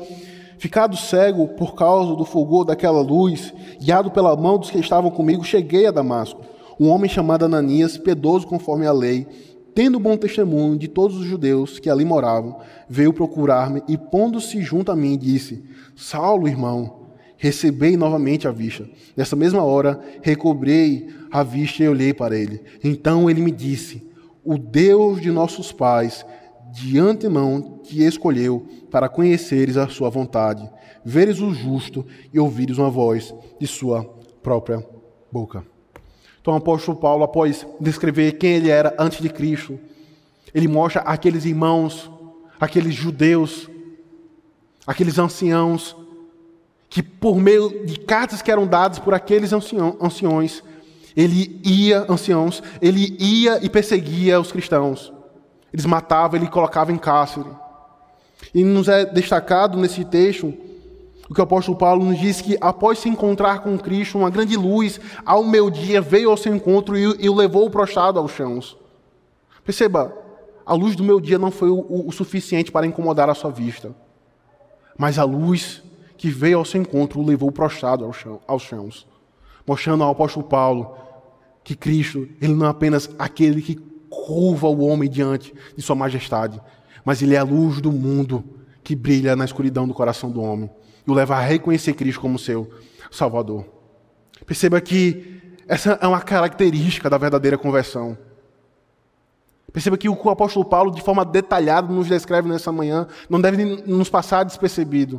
Ficado 0.64 0.96
cego 0.96 1.46
por 1.46 1.76
causa 1.76 2.16
do 2.16 2.24
fulgor 2.24 2.64
daquela 2.64 3.02
luz, 3.02 3.54
guiado 3.82 4.10
pela 4.12 4.34
mão 4.34 4.58
dos 4.58 4.72
que 4.72 4.80
estavam 4.80 5.12
comigo, 5.12 5.44
cheguei 5.44 5.88
a 5.88 5.92
Damasco. 5.92 6.40
Um 6.80 6.88
homem 6.88 7.10
chamado 7.10 7.44
Ananias, 7.44 7.98
piedoso 7.98 8.48
conforme 8.48 8.88
a 8.88 8.94
lei, 8.94 9.28
tendo 9.76 10.00
bom 10.00 10.16
testemunho 10.16 10.78
de 10.78 10.88
todos 10.88 11.18
os 11.18 11.26
judeus 11.26 11.80
que 11.80 11.90
ali 11.90 12.06
moravam, 12.06 12.62
veio 12.88 13.12
procurar-me 13.12 13.84
e, 13.90 13.98
pondo-se 13.98 14.62
junto 14.62 14.90
a 14.90 14.96
mim, 14.96 15.18
disse: 15.18 15.66
Saulo, 15.98 16.48
irmão, 16.48 17.08
recebei 17.36 17.98
novamente 17.98 18.48
a 18.48 18.52
vista. 18.52 18.88
Nessa 19.18 19.36
mesma 19.36 19.64
hora, 19.64 20.00
recobrei 20.22 21.10
a 21.30 21.44
vista 21.44 21.84
e 21.84 21.90
olhei 21.90 22.14
para 22.14 22.40
ele. 22.40 22.62
Então 22.82 23.30
ele 23.30 23.42
me 23.42 23.52
disse: 23.52 24.10
O 24.46 24.58
Deus 24.58 25.20
de 25.20 25.30
nossos 25.30 25.74
pais 25.74 26.26
de 26.74 26.98
antemão 26.98 27.80
te 27.84 28.04
escolheu 28.04 28.66
para 28.90 29.08
conheceres 29.08 29.78
a 29.78 29.88
sua 29.88 30.10
vontade, 30.10 30.68
veres 31.06 31.40
o 31.40 31.54
justo 31.54 32.04
e 32.34 32.40
ouvires 32.40 32.80
uma 32.80 32.90
voz 32.90 33.32
de 33.60 33.68
sua 33.68 34.04
própria 34.42 34.84
boca. 35.32 35.64
Então, 36.42 36.56
o 36.56 36.58
apóstolo 36.58 36.98
Paulo, 36.98 37.24
após 37.24 37.66
descrever 37.80 38.34
quem 38.34 38.56
ele 38.56 38.72
era 38.72 38.96
antes 38.98 39.22
de 39.22 39.30
Cristo, 39.30 39.80
ele 40.52 40.68
mostra 40.68 41.04
aqueles 41.04 41.46
irmãos, 41.46 42.10
aqueles 42.60 42.96
judeus, 42.96 43.70
aqueles 44.86 45.20
anciãos, 45.20 45.96
que 46.90 47.04
por 47.04 47.36
meio 47.36 47.86
de 47.86 48.00
cartas 48.00 48.42
que 48.42 48.52
eram 48.52 48.66
dadas 48.66 48.98
por 48.98 49.14
aqueles 49.14 49.54
anciões, 49.54 50.64
ele 51.16 51.62
ia, 51.64 52.04
anciãos, 52.10 52.64
ele 52.82 53.16
ia 53.20 53.64
e 53.64 53.70
perseguia 53.70 54.40
os 54.40 54.52
cristãos. 54.52 55.13
Eles 55.74 55.86
matavam, 55.86 56.40
ele 56.40 56.48
colocava 56.48 56.92
em 56.92 56.98
cárcere. 56.98 57.50
E 58.54 58.64
nos 58.64 58.88
é 58.88 59.06
destacado 59.06 59.78
nesse 59.78 60.06
texto 60.06 60.54
o 61.30 61.34
que 61.34 61.40
o 61.40 61.44
apóstolo 61.44 61.78
Paulo 61.78 62.06
nos 62.06 62.20
diz 62.20 62.42
que 62.42 62.58
após 62.62 63.00
se 63.00 63.10
encontrar 63.10 63.60
com 63.60 63.78
Cristo, 63.78 64.20
uma 64.20 64.30
grande 64.30 64.56
luz 64.56 65.00
ao 65.26 65.44
meu 65.44 65.70
dia 65.70 66.02
veio 66.02 66.30
ao 66.30 66.38
seu 66.38 66.54
encontro 66.54 66.98
e, 66.98 67.28
o 67.28 67.36
levou 67.36 67.70
prostrado 67.70 68.20
aos 68.20 68.32
chãos. 68.32 68.78
Perceba, 69.66 70.16
a 70.66 70.74
luz 70.74 70.96
do 70.96 71.04
meu 71.04 71.20
dia 71.20 71.40
não 71.40 71.50
foi 71.50 71.70
o, 71.70 72.08
o, 72.08 72.12
suficiente 72.12 72.72
para 72.72 72.86
incomodar 72.86 73.30
a 73.30 73.34
sua 73.34 73.50
vista, 73.50 73.96
mas 74.98 75.18
a 75.18 75.24
luz 75.24 75.82
que 76.18 76.30
veio 76.30 76.60
ao 76.60 76.66
seu 76.66 76.82
encontro 76.82 77.20
o 77.20 77.26
levou 77.26 77.52
prostrado 77.52 78.06
aos, 78.06 78.18
chão, 78.18 78.40
aos 78.46 78.62
chãos, 78.62 79.08
mostrando 79.66 80.04
ao 80.04 80.12
apóstolo 80.12 80.46
Paulo 80.46 80.96
que 81.64 81.76
Cristo, 81.76 82.28
ele 82.42 82.54
não 82.54 82.68
é 82.68 82.70
apenas 82.70 83.10
aquele 83.18 83.62
que 83.62 83.76
curva 84.14 84.68
o 84.68 84.86
homem 84.86 85.10
diante 85.10 85.54
de 85.76 85.82
Sua 85.82 85.96
majestade, 85.96 86.62
mas 87.04 87.22
Ele 87.22 87.36
é 87.36 87.40
a 87.40 87.44
luz 87.44 87.82
do 87.82 87.92
mundo 87.92 88.44
que 88.84 88.96
brilha 88.96 89.36
na 89.36 89.46
escuridão 89.46 89.88
do 89.88 89.94
coração 89.94 90.30
do 90.30 90.42
homem 90.42 90.70
e 91.06 91.12
o 91.12 91.14
leva 91.14 91.36
a 91.36 91.42
reconhecer 91.42 91.94
Cristo 91.94 92.22
como 92.22 92.40
seu 92.40 92.70
Salvador. 93.12 93.66
Perceba 94.46 94.80
que 94.82 95.42
essa 95.68 95.98
é 96.02 96.08
uma 96.08 96.22
característica 96.22 97.10
da 97.10 97.18
verdadeira 97.18 97.58
conversão. 97.58 98.18
Perceba 99.72 99.98
que 99.98 100.08
o 100.08 100.30
apóstolo 100.30 100.66
Paulo, 100.66 100.92
de 100.92 101.02
forma 101.02 101.26
detalhada, 101.26 101.92
nos 101.92 102.08
descreve 102.08 102.48
nessa 102.48 102.72
manhã, 102.72 103.08
não 103.30 103.42
deve 103.42 103.82
nos 103.88 104.10
passar 104.10 104.44
despercebido. 104.44 105.18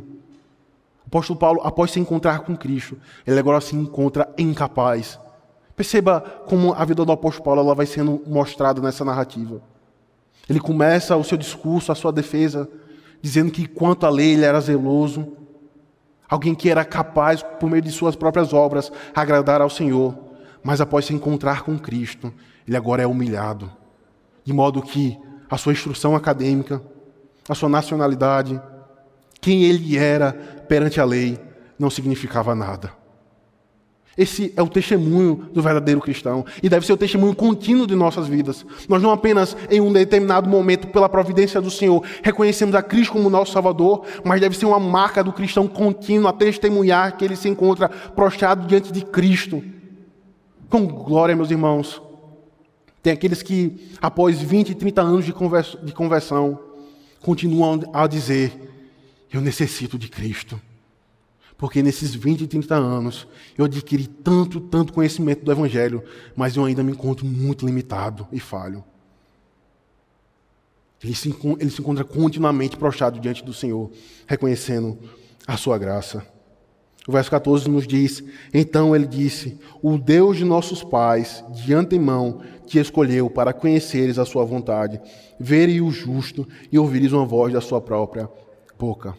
O 1.03 1.07
apóstolo 1.07 1.37
Paulo, 1.37 1.61
após 1.63 1.91
se 1.91 1.99
encontrar 1.99 2.39
com 2.39 2.55
Cristo, 2.55 2.97
ele 3.27 3.39
agora 3.39 3.59
se 3.59 3.75
encontra 3.75 4.33
incapaz 4.37 5.19
Perceba 5.75 6.21
como 6.47 6.73
a 6.73 6.85
vida 6.85 7.03
do 7.03 7.11
apóstolo 7.11 7.43
Paulo 7.43 7.61
ela 7.61 7.75
vai 7.75 7.85
sendo 7.85 8.21
mostrada 8.25 8.81
nessa 8.81 9.03
narrativa. 9.03 9.61
Ele 10.49 10.59
começa 10.59 11.15
o 11.15 11.23
seu 11.23 11.37
discurso, 11.37 11.91
a 11.91 11.95
sua 11.95 12.11
defesa, 12.11 12.69
dizendo 13.21 13.51
que 13.51 13.67
quanto 13.67 14.05
à 14.05 14.09
lei 14.09 14.33
ele 14.33 14.45
era 14.45 14.61
zeloso, 14.61 15.33
alguém 16.29 16.55
que 16.55 16.69
era 16.69 16.85
capaz, 16.85 17.43
por 17.43 17.69
meio 17.69 17.81
de 17.81 17.91
suas 17.91 18.15
próprias 18.15 18.53
obras, 18.53 18.91
agradar 19.13 19.61
ao 19.61 19.69
Senhor, 19.69 20.15
mas 20.63 20.79
após 20.79 21.05
se 21.05 21.13
encontrar 21.13 21.63
com 21.63 21.77
Cristo, 21.77 22.33
ele 22.67 22.77
agora 22.77 23.03
é 23.03 23.07
humilhado. 23.07 23.71
de 24.43 24.53
modo 24.53 24.79
que 24.81 25.17
a 25.49 25.57
sua 25.57 25.73
instrução 25.73 26.15
acadêmica, 26.15 26.79
a 27.49 27.55
sua 27.55 27.67
nacionalidade, 27.67 28.61
quem 29.41 29.63
ele 29.63 29.97
era 29.97 30.31
perante 30.67 31.01
a 31.01 31.05
lei, 31.05 31.39
não 31.79 31.89
significava 31.89 32.53
nada. 32.53 32.91
Esse 34.17 34.53
é 34.55 34.61
o 34.61 34.69
testemunho 34.69 35.49
do 35.53 35.61
verdadeiro 35.61 35.99
cristão 35.99 36.45
e 36.63 36.69
deve 36.69 36.85
ser 36.85 36.93
o 36.93 36.97
testemunho 36.97 37.35
contínuo 37.35 37.85
de 37.85 37.95
nossas 37.95 38.27
vidas. 38.27 38.65
Nós 38.87 39.01
não 39.01 39.11
apenas 39.11 39.57
em 39.69 39.81
um 39.81 39.91
determinado 39.91 40.49
momento, 40.49 40.87
pela 40.87 41.09
providência 41.09 41.59
do 41.59 41.69
Senhor, 41.69 42.01
reconhecemos 42.23 42.75
a 42.75 42.81
Cristo 42.81 43.11
como 43.11 43.29
nosso 43.29 43.51
Salvador, 43.51 44.05
mas 44.23 44.39
deve 44.39 44.55
ser 44.55 44.65
uma 44.65 44.79
marca 44.79 45.21
do 45.21 45.33
cristão 45.33 45.67
contínuo 45.67 46.29
a 46.29 46.33
testemunhar 46.33 47.17
que 47.17 47.25
ele 47.25 47.35
se 47.35 47.49
encontra 47.49 47.89
prostrado 47.89 48.65
diante 48.65 48.91
de 48.91 49.03
Cristo. 49.03 49.61
Com 50.69 50.87
glória, 50.87 51.35
meus 51.35 51.51
irmãos. 51.51 52.01
Tem 53.03 53.11
aqueles 53.11 53.43
que, 53.43 53.91
após 54.01 54.41
20, 54.41 54.75
30 54.75 55.01
anos 55.01 55.25
de 55.25 55.93
conversão, 55.93 56.59
continuam 57.21 57.81
a 57.93 58.07
dizer: 58.07 58.51
Eu 59.31 59.41
necessito 59.41 59.97
de 59.97 60.07
Cristo. 60.07 60.59
Porque 61.57 61.81
nesses 61.81 62.13
20, 62.13 62.47
30 62.47 62.75
anos 62.75 63.27
eu 63.57 63.65
adquiri 63.65 64.07
tanto, 64.07 64.59
tanto 64.59 64.93
conhecimento 64.93 65.43
do 65.43 65.51
Evangelho, 65.51 66.03
mas 66.35 66.55
eu 66.55 66.65
ainda 66.65 66.83
me 66.83 66.91
encontro 66.91 67.25
muito 67.25 67.65
limitado 67.65 68.27
e 68.31 68.39
falho. 68.39 68.83
Ele 71.03 71.15
se, 71.15 71.35
ele 71.59 71.69
se 71.69 71.81
encontra 71.81 72.03
continuamente 72.03 72.77
prostrado 72.77 73.19
diante 73.19 73.43
do 73.43 73.53
Senhor, 73.53 73.91
reconhecendo 74.27 74.97
a 75.47 75.55
sua 75.55 75.77
graça. 75.77 76.25
O 77.07 77.11
verso 77.11 77.29
14 77.29 77.69
nos 77.69 77.85
diz: 77.85 78.23
Então 78.53 78.95
ele 78.95 79.05
disse: 79.05 79.59
O 79.81 79.97
Deus 79.97 80.37
de 80.37 80.43
nossos 80.43 80.83
pais, 80.83 81.43
de 81.51 81.73
antemão, 81.73 82.41
te 82.65 82.79
escolheu 82.79 83.29
para 83.29 83.53
conheceres 83.53 84.17
a 84.17 84.25
sua 84.25 84.43
vontade, 84.43 84.99
veres 85.39 85.79
o 85.81 85.91
justo 85.91 86.47
e 86.71 86.79
ouvires 86.79 87.13
uma 87.13 87.25
voz 87.25 87.53
da 87.53 87.61
sua 87.61 87.79
própria 87.79 88.27
boca. 88.77 89.15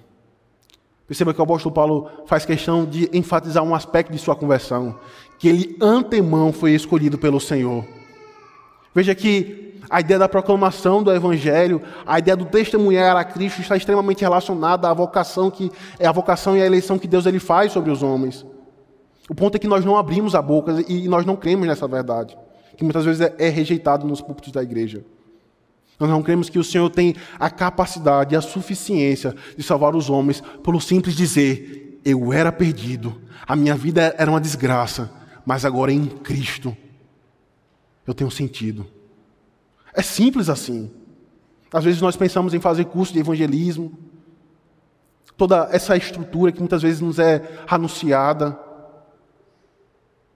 Perceba 1.07 1.33
que 1.33 1.41
o 1.41 1.45
apóstolo 1.45 1.75
Paulo 1.75 2.11
faz 2.27 2.45
questão 2.45 2.85
de 2.85 3.09
enfatizar 3.13 3.63
um 3.63 3.75
aspecto 3.75 4.13
de 4.13 4.19
sua 4.19 4.35
conversão, 4.35 4.99
que 5.39 5.49
ele 5.49 5.77
antemão 5.81 6.53
foi 6.53 6.73
escolhido 6.73 7.17
pelo 7.17 7.41
Senhor. 7.41 7.85
Veja 8.95 9.15
que 9.15 9.67
a 9.89 10.01
ideia 10.01 10.19
da 10.19 10.29
proclamação 10.29 11.03
do 11.03 11.13
evangelho, 11.13 11.81
a 12.05 12.19
ideia 12.19 12.37
do 12.37 12.45
testemunhar 12.45 13.17
a 13.17 13.25
Cristo 13.25 13.61
está 13.61 13.77
extremamente 13.77 14.23
relacionada 14.23 14.89
à 14.89 14.95
vocação 14.95 15.49
que 15.49 15.71
é 15.99 16.07
a 16.07 16.13
vocação 16.13 16.57
e 16.57 16.63
a 16.63 16.67
eleição 16.67 16.99
que 16.99 17.07
Deus 17.07 17.25
ele 17.25 17.39
faz 17.39 17.71
sobre 17.71 17.91
os 17.91 18.03
homens. 18.03 18.45
O 19.29 19.35
ponto 19.35 19.57
é 19.57 19.59
que 19.59 19.69
nós 19.69 19.85
não 19.85 19.97
abrimos 19.97 20.35
a 20.35 20.43
boca 20.43 20.85
e 20.89 21.07
nós 21.09 21.25
não 21.25 21.37
cremos 21.37 21.69
nessa 21.69 21.87
verdade, 21.87 22.37
que 22.77 22.83
muitas 22.83 23.05
vezes 23.05 23.21
é, 23.21 23.35
é 23.39 23.49
rejeitado 23.49 24.07
nos 24.07 24.21
púlpitos 24.21 24.53
da 24.53 24.63
igreja. 24.63 25.05
Nós 25.99 26.11
não 26.11 26.23
cremos 26.23 26.51
que 26.51 26.59
o 26.59 26.65
Senhor 26.65 26.91
tem 26.91 27.15
a 27.39 27.49
capacidade 27.49 28.35
e 28.35 28.37
a 28.37 28.43
suficiência 28.43 29.35
de 29.57 29.63
salvar 29.63 29.95
os 29.97 30.11
homens 30.11 30.43
pelo 30.63 30.81
simples 30.81 31.17
dizer: 31.17 32.01
eu 32.05 32.33
era 32.33 32.53
perdido, 32.53 33.21
a 33.47 33.57
minha 33.57 33.75
vida 33.75 34.15
era 34.19 34.31
uma 34.31 34.41
desgraça, 34.41 35.11
mas 35.45 35.65
agora 35.65 35.93
em 35.93 36.07
Cristo 36.07 36.77
eu 38.07 38.15
tenho 38.15 38.31
sentido. 38.31 38.87
É 39.93 40.03
simples 40.03 40.49
assim. 40.49 40.91
Às 41.73 41.85
vezes 41.85 42.01
nós 42.01 42.17
pensamos 42.17 42.55
em 42.55 42.61
fazer 42.61 42.85
curso 42.85 43.13
de 43.13 43.19
evangelismo, 43.19 43.93
toda 45.37 45.69
essa 45.73 45.97
estrutura 45.97 46.53
que 46.53 46.61
muitas 46.61 46.83
vezes 46.83 47.01
nos 47.01 47.19
é 47.19 47.43
anunciada. 47.67 48.59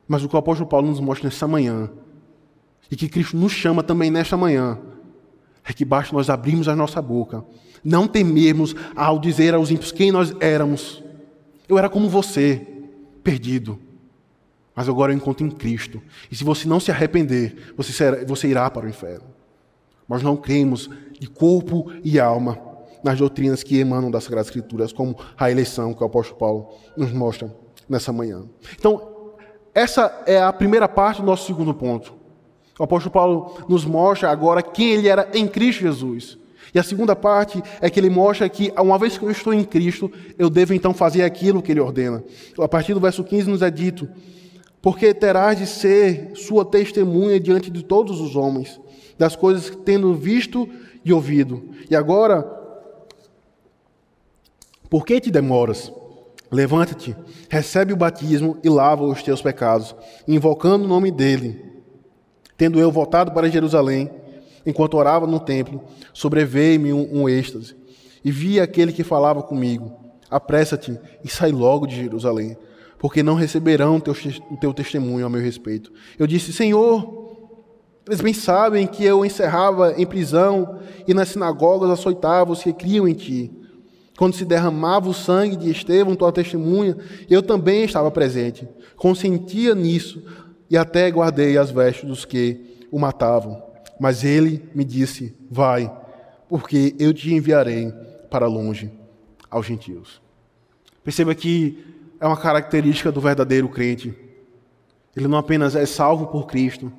Mas 0.09 0.25
o 0.25 0.29
que 0.29 0.35
o 0.35 0.39
apóstolo 0.39 0.69
Paulo 0.69 0.89
nos 0.89 0.99
mostra 0.99 1.29
nessa 1.29 1.47
manhã, 1.47 1.91
e 2.91 2.97
que 2.97 3.09
Cristo 3.09 3.37
nos 3.37 3.53
chama 3.53 3.83
também 3.83 4.11
nesta 4.11 4.37
manhã, 4.37 4.77
é 5.65 5.73
que 5.73 5.85
basta 5.85 6.15
nós 6.15 6.31
abrirmos 6.31 6.69
a 6.69 6.77
nossa 6.77 7.01
boca, 7.01 7.45
não 7.85 8.07
temermos 8.07 8.75
ao 8.95 9.19
dizer 9.19 9.55
aos 9.55 9.71
ímpios 9.71 9.93
quem 9.93 10.11
nós 10.13 10.35
éramos. 10.41 11.03
Eu 11.69 11.79
era 11.79 11.89
como 11.89 12.09
você, 12.09 12.67
perdido. 13.23 13.79
Mas 14.75 14.89
agora 14.89 15.13
eu 15.13 15.17
encontro 15.17 15.47
em 15.47 15.51
Cristo. 15.51 16.01
E 16.31 16.37
se 16.37 16.45
você 16.45 16.67
não 16.67 16.81
se 16.81 16.91
arrepender, 16.91 17.75
você, 17.77 17.93
será, 17.93 18.25
você 18.25 18.49
irá 18.49 18.71
para 18.71 18.87
o 18.87 18.89
inferno. 18.89 19.27
Nós 20.09 20.23
não 20.23 20.37
cremos 20.37 20.89
de 21.19 21.29
corpo 21.29 21.93
e 22.03 22.19
alma 22.19 22.59
nas 23.03 23.19
doutrinas 23.19 23.63
que 23.63 23.79
emanam 23.79 24.11
das 24.11 24.25
Sagradas 24.25 24.49
Escrituras, 24.49 24.93
como 24.93 25.17
a 25.39 25.51
eleição 25.51 25.95
que 25.95 26.03
o 26.03 26.07
apóstolo 26.07 26.39
Paulo 26.39 26.75
nos 26.97 27.13
mostra 27.13 27.55
nessa 27.89 28.13
manhã. 28.13 28.45
Então, 28.79 29.35
essa 29.75 30.23
é 30.27 30.41
a 30.41 30.53
primeira 30.53 30.89
parte 30.89 31.21
do 31.21 31.27
nosso 31.27 31.47
segundo 31.47 31.73
ponto. 31.73 32.20
O 32.81 32.85
apóstolo 32.85 33.13
Paulo 33.13 33.53
nos 33.69 33.85
mostra 33.85 34.31
agora 34.31 34.63
quem 34.63 34.93
ele 34.93 35.07
era 35.07 35.29
em 35.35 35.47
Cristo 35.47 35.83
Jesus. 35.83 36.39
E 36.75 36.79
a 36.79 36.83
segunda 36.83 37.15
parte 37.15 37.63
é 37.79 37.91
que 37.91 38.01
ele 38.01 38.09
mostra 38.09 38.49
que, 38.49 38.73
uma 38.79 38.99
vez 38.99 39.19
que 39.19 39.25
eu 39.27 39.31
estou 39.31 39.53
em 39.53 39.63
Cristo, 39.63 40.11
eu 40.39 40.49
devo 40.49 40.73
então 40.73 40.95
fazer 40.95 41.23
aquilo 41.23 41.61
que 41.61 41.71
ele 41.71 41.81
ordena. 41.81 42.25
A 42.59 42.67
partir 42.67 42.95
do 42.95 43.01
verso 43.01 43.23
15 43.23 43.51
nos 43.51 43.61
é 43.61 43.71
dito: 43.71 44.09
Porque 44.81 45.13
terás 45.13 45.59
de 45.59 45.67
ser 45.67 46.31
sua 46.35 46.65
testemunha 46.65 47.39
diante 47.39 47.71
de 47.71 47.85
todos 47.85 48.19
os 48.19 48.35
homens, 48.35 48.81
das 49.19 49.37
coisas 49.37 49.69
que 49.69 49.77
tendo 49.77 50.15
visto 50.15 50.67
e 51.05 51.13
ouvido. 51.13 51.63
E 51.91 51.95
agora, 51.95 52.41
por 54.89 55.05
que 55.05 55.21
te 55.21 55.31
demoras? 55.31 55.93
Levanta-te, 56.51 57.15
recebe 57.51 57.93
o 57.93 57.97
batismo 57.97 58.57
e 58.65 58.71
lava 58.71 59.05
os 59.05 59.23
teus 59.23 59.43
pecados, 59.43 59.95
invocando 60.27 60.87
o 60.87 60.89
nome 60.89 61.11
dele 61.11 61.70
Tendo 62.61 62.79
eu 62.79 62.93
voltado 62.93 63.33
para 63.33 63.49
Jerusalém, 63.49 64.11
enquanto 64.67 64.93
orava 64.93 65.27
no 65.27 65.41
templo, 65.41 65.83
sobreveio-me 66.13 66.93
um, 66.93 67.23
um 67.23 67.27
êxtase, 67.27 67.75
e 68.23 68.31
vi 68.31 68.61
aquele 68.61 68.93
que 68.93 69.03
falava 69.03 69.43
comigo: 69.43 69.91
Apressa-te 70.31 71.01
e 71.25 71.29
sai 71.31 71.53
logo 71.53 71.87
de 71.87 71.97
Jerusalém, 71.97 72.59
porque 72.99 73.23
não 73.23 73.35
receberão 73.35 73.99
teu, 73.99 74.15
o 74.51 74.59
teu 74.59 74.75
testemunho 74.75 75.25
a 75.25 75.31
meu 75.31 75.41
respeito. 75.41 75.91
Eu 76.19 76.27
disse: 76.27 76.53
Senhor, 76.53 77.35
eles 78.07 78.21
bem 78.21 78.35
sabem 78.35 78.87
que 78.87 79.07
eu 79.07 79.25
encerrava 79.25 79.95
em 79.97 80.05
prisão 80.05 80.81
e 81.09 81.15
nas 81.15 81.31
sinagogas 81.31 81.89
açoitava 81.89 82.53
os 82.53 82.63
que 82.63 82.75
criam 82.75 83.09
em 83.09 83.15
ti. 83.15 83.51
Quando 84.19 84.35
se 84.35 84.45
derramava 84.45 85.09
o 85.09 85.15
sangue 85.15 85.57
de 85.57 85.71
Estevão, 85.71 86.15
tua 86.15 86.31
testemunha, 86.31 86.95
eu 87.31 87.43
também 87.43 87.85
estava 87.85 88.11
presente. 88.11 88.69
Consentia 88.99 89.75
nisso, 89.75 90.23
e 90.71 90.77
até 90.79 91.11
guardei 91.11 91.59
as 91.59 91.71
vestes 91.71 92.09
dos 92.09 92.25
que 92.25 92.87
o 92.91 92.99
matavam. 92.99 93.63
Mas 93.99 94.23
ele 94.25 94.65
me 94.75 94.85
disse: 94.85 95.37
Vai, 95.51 95.93
porque 96.49 96.95
eu 96.99 97.13
te 97.13 97.35
enviarei 97.35 97.93
para 98.31 98.47
longe 98.47 98.91
aos 99.51 99.67
gentios. 99.67 100.23
Perceba 101.03 101.35
que 101.35 101.85
é 102.21 102.27
uma 102.27 102.37
característica 102.37 103.11
do 103.11 103.21
verdadeiro 103.21 103.69
crente. 103.69 104.15
Ele 105.17 105.27
não 105.27 105.39
apenas 105.39 105.75
é 105.75 105.85
salvo 105.85 106.29
por 106.29 106.47
Cristo, 106.47 106.93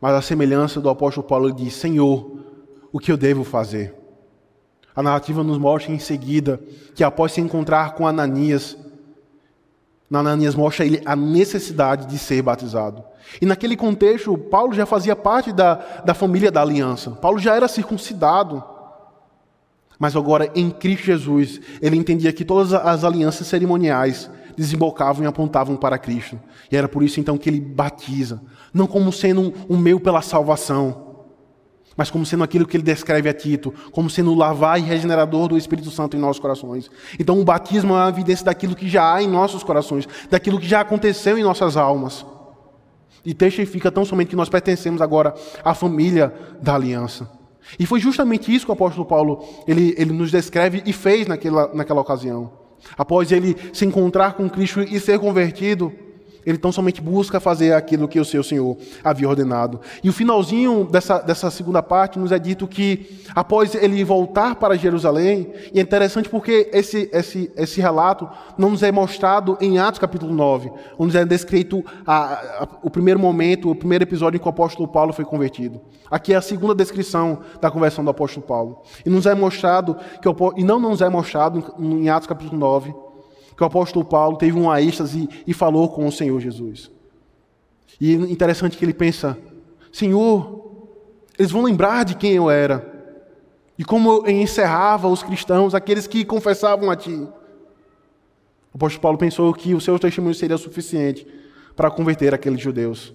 mas 0.00 0.14
a 0.14 0.22
semelhança 0.22 0.80
do 0.80 0.88
apóstolo 0.88 1.26
Paulo 1.26 1.52
diz: 1.52 1.74
Senhor, 1.74 2.38
o 2.92 3.00
que 3.00 3.10
eu 3.10 3.16
devo 3.16 3.42
fazer? 3.42 3.94
A 4.94 5.02
narrativa 5.02 5.44
nos 5.44 5.58
mostra 5.58 5.92
em 5.92 5.98
seguida 5.98 6.60
que 6.94 7.04
após 7.04 7.32
se 7.32 7.40
encontrar 7.40 7.94
com 7.94 8.06
Ananias, 8.06 8.76
Ananias 10.10 10.54
mostra 10.54 10.84
a 10.84 10.86
ele 10.86 11.02
a 11.04 11.14
necessidade 11.14 12.06
de 12.06 12.18
ser 12.18 12.40
batizado. 12.40 13.04
E 13.42 13.46
naquele 13.46 13.76
contexto, 13.76 14.36
Paulo 14.38 14.72
já 14.72 14.86
fazia 14.86 15.14
parte 15.14 15.52
da, 15.52 15.74
da 16.04 16.14
família 16.14 16.50
da 16.50 16.62
aliança. 16.62 17.10
Paulo 17.10 17.38
já 17.38 17.54
era 17.54 17.68
circuncidado. 17.68 18.64
Mas 19.98 20.16
agora, 20.16 20.50
em 20.54 20.70
Cristo 20.70 21.04
Jesus, 21.04 21.60
ele 21.82 21.96
entendia 21.96 22.32
que 22.32 22.44
todas 22.44 22.72
as 22.72 23.04
alianças 23.04 23.46
cerimoniais 23.46 24.30
desembocavam 24.56 25.24
e 25.24 25.26
apontavam 25.26 25.76
para 25.76 25.98
Cristo. 25.98 26.38
E 26.70 26.76
era 26.76 26.88
por 26.88 27.02
isso 27.02 27.20
então 27.20 27.36
que 27.36 27.50
ele 27.50 27.60
batiza. 27.60 28.40
Não 28.72 28.86
como 28.86 29.12
sendo 29.12 29.40
um, 29.40 29.52
um 29.70 29.76
meio 29.76 30.00
pela 30.00 30.22
salvação, 30.22 31.07
mas 31.98 32.12
como 32.12 32.24
sendo 32.24 32.44
aquilo 32.44 32.64
que 32.64 32.76
ele 32.76 32.84
descreve 32.84 33.28
a 33.28 33.34
Tito, 33.34 33.74
como 33.90 34.08
sendo 34.08 34.30
o 34.30 34.36
lavar 34.36 34.78
e 34.78 34.82
regenerador 34.84 35.48
do 35.48 35.58
Espírito 35.58 35.90
Santo 35.90 36.16
em 36.16 36.20
nossos 36.20 36.40
corações. 36.40 36.88
Então 37.18 37.40
o 37.40 37.44
batismo 37.44 37.92
é 37.92 37.96
uma 37.96 38.08
evidência 38.08 38.44
daquilo 38.44 38.76
que 38.76 38.88
já 38.88 39.14
há 39.14 39.20
em 39.20 39.26
nossos 39.26 39.64
corações, 39.64 40.08
daquilo 40.30 40.60
que 40.60 40.68
já 40.68 40.80
aconteceu 40.80 41.36
em 41.36 41.42
nossas 41.42 41.76
almas. 41.76 42.24
E 43.24 43.34
testifica 43.34 43.90
tão 43.90 44.04
somente 44.04 44.28
que 44.28 44.36
nós 44.36 44.48
pertencemos 44.48 45.02
agora 45.02 45.34
à 45.64 45.74
família 45.74 46.32
da 46.62 46.76
aliança. 46.76 47.28
E 47.76 47.84
foi 47.84 47.98
justamente 47.98 48.54
isso 48.54 48.64
que 48.64 48.70
o 48.70 48.74
apóstolo 48.74 49.04
Paulo 49.04 49.44
ele, 49.66 49.92
ele 49.98 50.12
nos 50.12 50.30
descreve 50.30 50.84
e 50.86 50.92
fez 50.92 51.26
naquela, 51.26 51.74
naquela 51.74 52.00
ocasião. 52.00 52.52
Após 52.96 53.32
ele 53.32 53.56
se 53.72 53.84
encontrar 53.84 54.34
com 54.34 54.48
Cristo 54.48 54.82
e 54.82 55.00
ser 55.00 55.18
convertido, 55.18 55.92
Ele 56.48 56.56
tão 56.56 56.72
somente 56.72 57.02
busca 57.02 57.38
fazer 57.38 57.74
aquilo 57.74 58.08
que 58.08 58.18
o 58.18 58.24
seu 58.24 58.42
Senhor 58.42 58.74
havia 59.04 59.28
ordenado. 59.28 59.80
E 60.02 60.08
o 60.08 60.12
finalzinho 60.14 60.88
dessa, 60.90 61.18
dessa 61.18 61.50
segunda 61.50 61.82
parte 61.82 62.18
nos 62.18 62.32
é 62.32 62.38
dito 62.38 62.66
que, 62.66 63.22
após 63.34 63.74
ele 63.74 64.02
voltar 64.02 64.54
para 64.54 64.74
Jerusalém, 64.74 65.52
e 65.74 65.78
é 65.78 65.82
interessante 65.82 66.26
porque 66.26 66.70
esse, 66.72 67.10
esse, 67.12 67.52
esse 67.54 67.82
relato 67.82 68.26
não 68.56 68.70
nos 68.70 68.82
é 68.82 68.90
mostrado 68.90 69.58
em 69.60 69.78
Atos 69.78 69.98
capítulo 69.98 70.32
9, 70.32 70.72
onde 70.98 71.18
é 71.18 71.24
descrito 71.26 71.84
a, 72.06 72.62
a, 72.62 72.68
o 72.82 72.88
primeiro 72.88 73.20
momento, 73.20 73.70
o 73.70 73.74
primeiro 73.74 74.04
episódio 74.04 74.38
em 74.38 74.40
que 74.40 74.46
o 74.46 74.50
apóstolo 74.50 74.88
Paulo 74.88 75.12
foi 75.12 75.26
convertido. 75.26 75.82
Aqui 76.10 76.32
é 76.32 76.36
a 76.36 76.42
segunda 76.42 76.74
descrição 76.74 77.40
da 77.60 77.70
conversão 77.70 78.02
do 78.02 78.10
apóstolo 78.10 78.46
Paulo. 78.46 78.80
E, 79.04 79.10
nos 79.10 79.26
é 79.26 79.34
mostrado 79.34 79.98
que 80.22 80.28
e 80.56 80.64
não 80.64 80.80
nos 80.80 81.02
é 81.02 81.10
mostrado 81.10 81.62
em 81.78 82.08
Atos 82.08 82.26
capítulo 82.26 82.58
9 82.58 83.07
que 83.58 83.64
o 83.64 83.66
apóstolo 83.66 84.04
Paulo 84.04 84.36
teve 84.36 84.56
uma 84.56 84.80
êxtase 84.80 85.28
e 85.44 85.52
falou 85.52 85.88
com 85.88 86.06
o 86.06 86.12
Senhor 86.12 86.38
Jesus. 86.40 86.92
E 88.00 88.14
interessante 88.14 88.78
que 88.78 88.84
ele 88.84 88.94
pensa: 88.94 89.36
Senhor, 89.90 90.86
eles 91.36 91.50
vão 91.50 91.64
lembrar 91.64 92.04
de 92.04 92.14
quem 92.14 92.34
eu 92.34 92.48
era 92.48 92.86
e 93.76 93.82
como 93.84 94.24
eu 94.24 94.30
encerrava 94.30 95.08
os 95.08 95.24
cristãos, 95.24 95.74
aqueles 95.74 96.06
que 96.06 96.24
confessavam 96.24 96.88
a 96.88 96.94
Ti. 96.94 97.16
O 98.72 98.76
apóstolo 98.76 99.02
Paulo 99.02 99.18
pensou 99.18 99.52
que 99.52 99.74
o 99.74 99.80
seu 99.80 99.98
testemunho 99.98 100.36
seria 100.36 100.56
suficiente 100.56 101.26
para 101.74 101.90
converter 101.90 102.32
aqueles 102.32 102.60
judeus. 102.60 103.12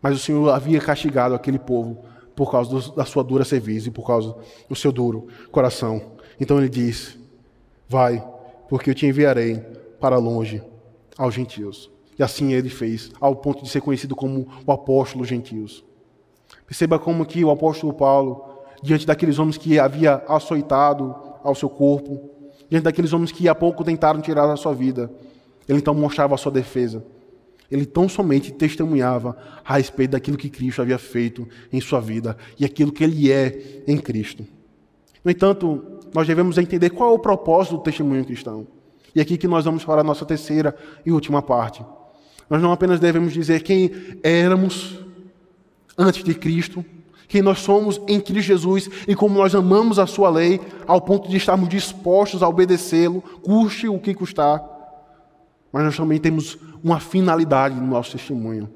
Mas 0.00 0.14
o 0.14 0.20
Senhor 0.20 0.50
havia 0.50 0.80
castigado 0.80 1.34
aquele 1.34 1.58
povo 1.58 2.04
por 2.36 2.48
causa 2.48 2.70
do, 2.70 2.92
da 2.94 3.04
sua 3.04 3.24
dura 3.24 3.44
serviço 3.44 3.88
e 3.88 3.90
por 3.90 4.06
causa 4.06 4.36
do 4.68 4.76
seu 4.76 4.92
duro 4.92 5.26
coração. 5.50 6.12
Então 6.38 6.58
ele 6.58 6.68
diz: 6.68 7.18
Vai, 7.88 8.24
porque 8.68 8.90
eu 8.90 8.94
te 8.94 9.06
enviarei 9.06 9.56
para 10.00 10.16
longe 10.16 10.62
aos 11.16 11.34
gentios. 11.34 11.90
E 12.18 12.22
assim 12.22 12.52
ele 12.52 12.68
fez, 12.68 13.10
ao 13.20 13.36
ponto 13.36 13.62
de 13.62 13.68
ser 13.68 13.80
conhecido 13.80 14.14
como 14.14 14.48
o 14.66 14.72
apóstolo 14.72 15.24
gentios. 15.24 15.84
Perceba 16.66 16.98
como 16.98 17.24
que 17.24 17.44
o 17.44 17.50
apóstolo 17.50 17.92
Paulo, 17.92 18.44
diante 18.82 19.06
daqueles 19.06 19.38
homens 19.38 19.56
que 19.56 19.78
havia 19.78 20.16
açoitado 20.28 21.14
ao 21.42 21.54
seu 21.54 21.68
corpo, 21.68 22.30
diante 22.68 22.84
daqueles 22.84 23.12
homens 23.12 23.32
que 23.32 23.48
há 23.48 23.54
pouco 23.54 23.84
tentaram 23.84 24.20
tirar 24.20 24.50
a 24.50 24.56
sua 24.56 24.74
vida, 24.74 25.10
ele 25.68 25.78
então 25.78 25.94
mostrava 25.94 26.34
a 26.34 26.38
sua 26.38 26.52
defesa. 26.52 27.04
Ele 27.70 27.84
tão 27.84 28.08
somente 28.08 28.50
testemunhava 28.50 29.36
a 29.64 29.76
respeito 29.76 30.12
daquilo 30.12 30.38
que 30.38 30.48
Cristo 30.48 30.80
havia 30.80 30.98
feito 30.98 31.46
em 31.72 31.80
sua 31.80 32.00
vida 32.00 32.36
e 32.58 32.64
aquilo 32.64 32.90
que 32.90 33.04
ele 33.04 33.30
é 33.30 33.82
em 33.86 33.98
Cristo. 33.98 34.46
No 35.22 35.30
entanto, 35.30 35.97
nós 36.14 36.26
devemos 36.26 36.58
entender 36.58 36.90
qual 36.90 37.12
é 37.12 37.14
o 37.14 37.18
propósito 37.18 37.76
do 37.76 37.82
testemunho 37.82 38.24
cristão. 38.24 38.66
E 39.14 39.20
aqui 39.20 39.36
que 39.36 39.48
nós 39.48 39.64
vamos 39.64 39.84
para 39.84 40.00
a 40.00 40.04
nossa 40.04 40.24
terceira 40.24 40.76
e 41.04 41.12
última 41.12 41.42
parte. 41.42 41.84
Nós 42.48 42.62
não 42.62 42.72
apenas 42.72 43.00
devemos 43.00 43.32
dizer 43.32 43.62
quem 43.62 43.90
éramos 44.22 44.98
antes 45.96 46.22
de 46.22 46.34
Cristo, 46.34 46.84
quem 47.26 47.42
nós 47.42 47.58
somos 47.58 48.00
em 48.08 48.20
Cristo 48.20 48.46
Jesus 48.46 48.88
e 49.06 49.14
como 49.14 49.36
nós 49.36 49.54
amamos 49.54 49.98
a 49.98 50.06
Sua 50.06 50.30
lei, 50.30 50.60
ao 50.86 51.00
ponto 51.00 51.28
de 51.28 51.36
estarmos 51.36 51.68
dispostos 51.68 52.42
a 52.42 52.48
obedecê-lo, 52.48 53.20
custe 53.42 53.88
o 53.88 53.98
que 53.98 54.14
custar. 54.14 54.64
Mas 55.70 55.84
nós 55.84 55.96
também 55.96 56.18
temos 56.18 56.56
uma 56.82 56.98
finalidade 56.98 57.74
no 57.74 57.86
nosso 57.86 58.12
testemunho. 58.12 58.70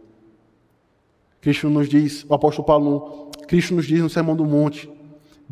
Cristo 1.40 1.70
nos 1.70 1.88
diz, 1.88 2.26
o 2.28 2.34
apóstolo 2.34 2.66
Paulo, 2.66 3.30
Cristo 3.48 3.74
nos 3.74 3.86
diz 3.86 4.00
no 4.00 4.10
Sermão 4.10 4.36
do 4.36 4.44
Monte, 4.44 4.88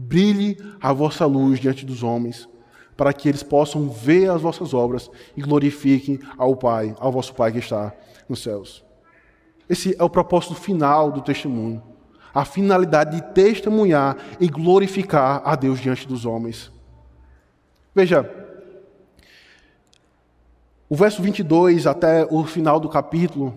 Brilhe 0.02 0.56
a 0.80 0.94
vossa 0.94 1.26
luz 1.26 1.60
diante 1.60 1.84
dos 1.84 2.02
homens, 2.02 2.48
para 2.96 3.12
que 3.12 3.28
eles 3.28 3.42
possam 3.42 3.90
ver 3.90 4.30
as 4.30 4.40
vossas 4.40 4.72
obras 4.72 5.10
e 5.36 5.42
glorifiquem 5.42 6.18
ao 6.38 6.56
Pai, 6.56 6.96
ao 6.98 7.12
vosso 7.12 7.34
Pai 7.34 7.52
que 7.52 7.58
está 7.58 7.92
nos 8.26 8.42
céus. 8.42 8.82
Esse 9.68 9.94
é 9.98 10.02
o 10.02 10.08
propósito 10.08 10.54
final 10.54 11.12
do 11.12 11.20
testemunho. 11.20 11.82
A 12.32 12.46
finalidade 12.46 13.16
de 13.16 13.22
testemunhar 13.34 14.16
e 14.40 14.48
glorificar 14.48 15.42
a 15.44 15.54
Deus 15.54 15.78
diante 15.78 16.08
dos 16.08 16.24
homens. 16.24 16.72
Veja, 17.94 18.28
o 20.88 20.96
verso 20.96 21.20
22 21.20 21.86
até 21.86 22.26
o 22.30 22.42
final 22.44 22.80
do 22.80 22.88
capítulo 22.88 23.54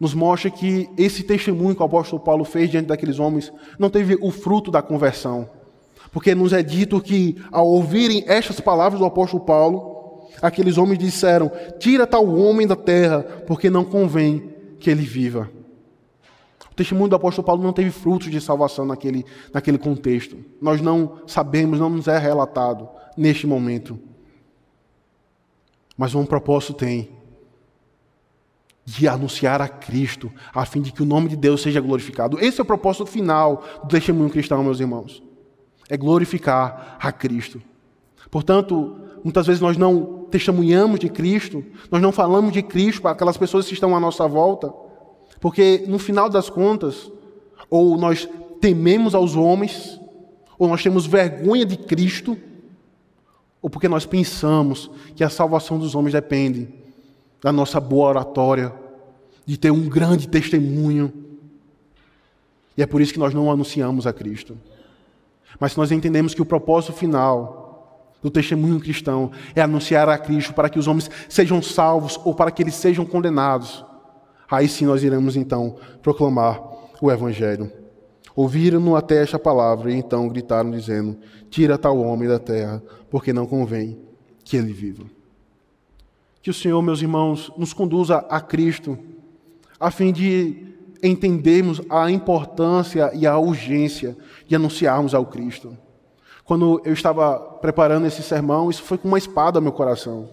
nos 0.00 0.14
mostra 0.14 0.50
que 0.50 0.88
esse 0.96 1.22
testemunho 1.22 1.76
que 1.76 1.82
o 1.82 1.86
apóstolo 1.86 2.22
Paulo 2.22 2.44
fez 2.44 2.70
diante 2.70 2.86
daqueles 2.86 3.18
homens 3.18 3.52
não 3.78 3.90
teve 3.90 4.16
o 4.22 4.30
fruto 4.30 4.70
da 4.70 4.80
conversão. 4.80 5.55
Porque 6.10 6.34
nos 6.34 6.52
é 6.52 6.62
dito 6.62 7.00
que, 7.00 7.36
ao 7.50 7.66
ouvirem 7.66 8.24
estas 8.26 8.60
palavras 8.60 9.00
do 9.00 9.06
apóstolo 9.06 9.44
Paulo, 9.44 10.26
aqueles 10.40 10.78
homens 10.78 10.98
disseram: 10.98 11.50
Tira 11.78 12.06
tal 12.06 12.26
homem 12.26 12.66
da 12.66 12.76
terra, 12.76 13.22
porque 13.46 13.70
não 13.70 13.84
convém 13.84 14.54
que 14.78 14.90
ele 14.90 15.02
viva. 15.02 15.50
O 16.70 16.74
testemunho 16.74 17.08
do 17.08 17.16
apóstolo 17.16 17.46
Paulo 17.46 17.62
não 17.62 17.72
teve 17.72 17.90
frutos 17.90 18.30
de 18.30 18.40
salvação 18.40 18.84
naquele, 18.84 19.24
naquele 19.52 19.78
contexto. 19.78 20.36
Nós 20.60 20.80
não 20.80 21.20
sabemos, 21.26 21.78
não 21.78 21.88
nos 21.88 22.06
é 22.06 22.18
relatado 22.18 22.88
neste 23.16 23.46
momento. 23.46 23.98
Mas 25.96 26.14
um 26.14 26.26
propósito 26.26 26.74
tem 26.74 27.10
de 28.84 29.08
anunciar 29.08 29.60
a 29.60 29.68
Cristo, 29.68 30.30
a 30.54 30.64
fim 30.64 30.80
de 30.80 30.92
que 30.92 31.02
o 31.02 31.06
nome 31.06 31.30
de 31.30 31.36
Deus 31.36 31.62
seja 31.62 31.80
glorificado. 31.80 32.38
Esse 32.38 32.60
é 32.60 32.62
o 32.62 32.66
propósito 32.66 33.06
final 33.06 33.64
do 33.82 33.88
testemunho 33.88 34.30
cristão, 34.30 34.62
meus 34.62 34.78
irmãos 34.78 35.25
é 35.88 35.96
glorificar 35.96 36.96
a 37.00 37.12
Cristo. 37.12 37.62
Portanto, 38.30 38.96
muitas 39.22 39.46
vezes 39.46 39.60
nós 39.60 39.76
não 39.76 40.26
testemunhamos 40.30 41.00
de 41.00 41.08
Cristo, 41.08 41.64
nós 41.90 42.02
não 42.02 42.12
falamos 42.12 42.52
de 42.52 42.62
Cristo 42.62 43.02
para 43.02 43.12
aquelas 43.12 43.36
pessoas 43.36 43.66
que 43.66 43.74
estão 43.74 43.96
à 43.96 44.00
nossa 44.00 44.26
volta, 44.26 44.72
porque 45.40 45.84
no 45.86 45.98
final 45.98 46.28
das 46.28 46.50
contas, 46.50 47.10
ou 47.70 47.96
nós 47.96 48.28
tememos 48.60 49.14
aos 49.14 49.36
homens, 49.36 50.00
ou 50.58 50.68
nós 50.68 50.82
temos 50.82 51.06
vergonha 51.06 51.64
de 51.64 51.76
Cristo, 51.76 52.36
ou 53.60 53.70
porque 53.70 53.88
nós 53.88 54.06
pensamos 54.06 54.90
que 55.14 55.22
a 55.22 55.28
salvação 55.28 55.78
dos 55.78 55.94
homens 55.94 56.12
depende 56.12 56.68
da 57.42 57.52
nossa 57.52 57.80
boa 57.80 58.08
oratória, 58.08 58.72
de 59.44 59.56
ter 59.56 59.70
um 59.70 59.88
grande 59.88 60.28
testemunho. 60.28 61.12
E 62.76 62.82
é 62.82 62.86
por 62.86 63.00
isso 63.00 63.12
que 63.12 63.18
nós 63.18 63.32
não 63.32 63.50
anunciamos 63.50 64.06
a 64.06 64.12
Cristo. 64.12 64.58
Mas 65.58 65.72
se 65.72 65.78
nós 65.78 65.90
entendemos 65.90 66.34
que 66.34 66.42
o 66.42 66.46
propósito 66.46 66.92
final 66.92 67.66
do 68.22 68.30
testemunho 68.30 68.80
cristão 68.80 69.30
é 69.54 69.60
anunciar 69.60 70.08
a 70.08 70.18
Cristo 70.18 70.52
para 70.52 70.68
que 70.68 70.78
os 70.78 70.86
homens 70.86 71.10
sejam 71.28 71.62
salvos 71.62 72.18
ou 72.24 72.34
para 72.34 72.50
que 72.50 72.62
eles 72.62 72.74
sejam 72.74 73.04
condenados, 73.04 73.84
aí 74.50 74.68
sim 74.68 74.86
nós 74.86 75.02
iremos 75.02 75.36
então 75.36 75.76
proclamar 76.02 76.60
o 77.00 77.10
Evangelho. 77.10 77.70
Ouviram-no 78.34 78.96
até 78.96 79.22
esta 79.22 79.38
palavra 79.38 79.90
e 79.90 79.94
então 79.94 80.28
gritaram, 80.28 80.70
dizendo: 80.70 81.16
Tira 81.48 81.78
tal 81.78 81.98
homem 81.98 82.28
da 82.28 82.38
terra, 82.38 82.82
porque 83.10 83.32
não 83.32 83.46
convém 83.46 83.98
que 84.44 84.56
ele 84.56 84.72
viva. 84.72 85.04
Que 86.42 86.50
o 86.50 86.54
Senhor, 86.54 86.80
meus 86.82 87.00
irmãos, 87.00 87.50
nos 87.56 87.72
conduza 87.72 88.18
a 88.28 88.40
Cristo, 88.40 88.98
a 89.80 89.90
fim 89.90 90.12
de 90.12 90.75
entendermos 91.06 91.80
a 91.88 92.10
importância 92.10 93.10
e 93.14 93.26
a 93.26 93.38
urgência 93.38 94.16
de 94.46 94.54
anunciarmos 94.54 95.14
ao 95.14 95.26
Cristo. 95.26 95.76
Quando 96.44 96.80
eu 96.84 96.92
estava 96.92 97.38
preparando 97.38 98.06
esse 98.06 98.22
sermão, 98.22 98.70
isso 98.70 98.82
foi 98.82 98.96
com 98.96 99.08
uma 99.08 99.18
espada 99.18 99.58
ao 99.58 99.62
meu 99.62 99.72
coração. 99.72 100.28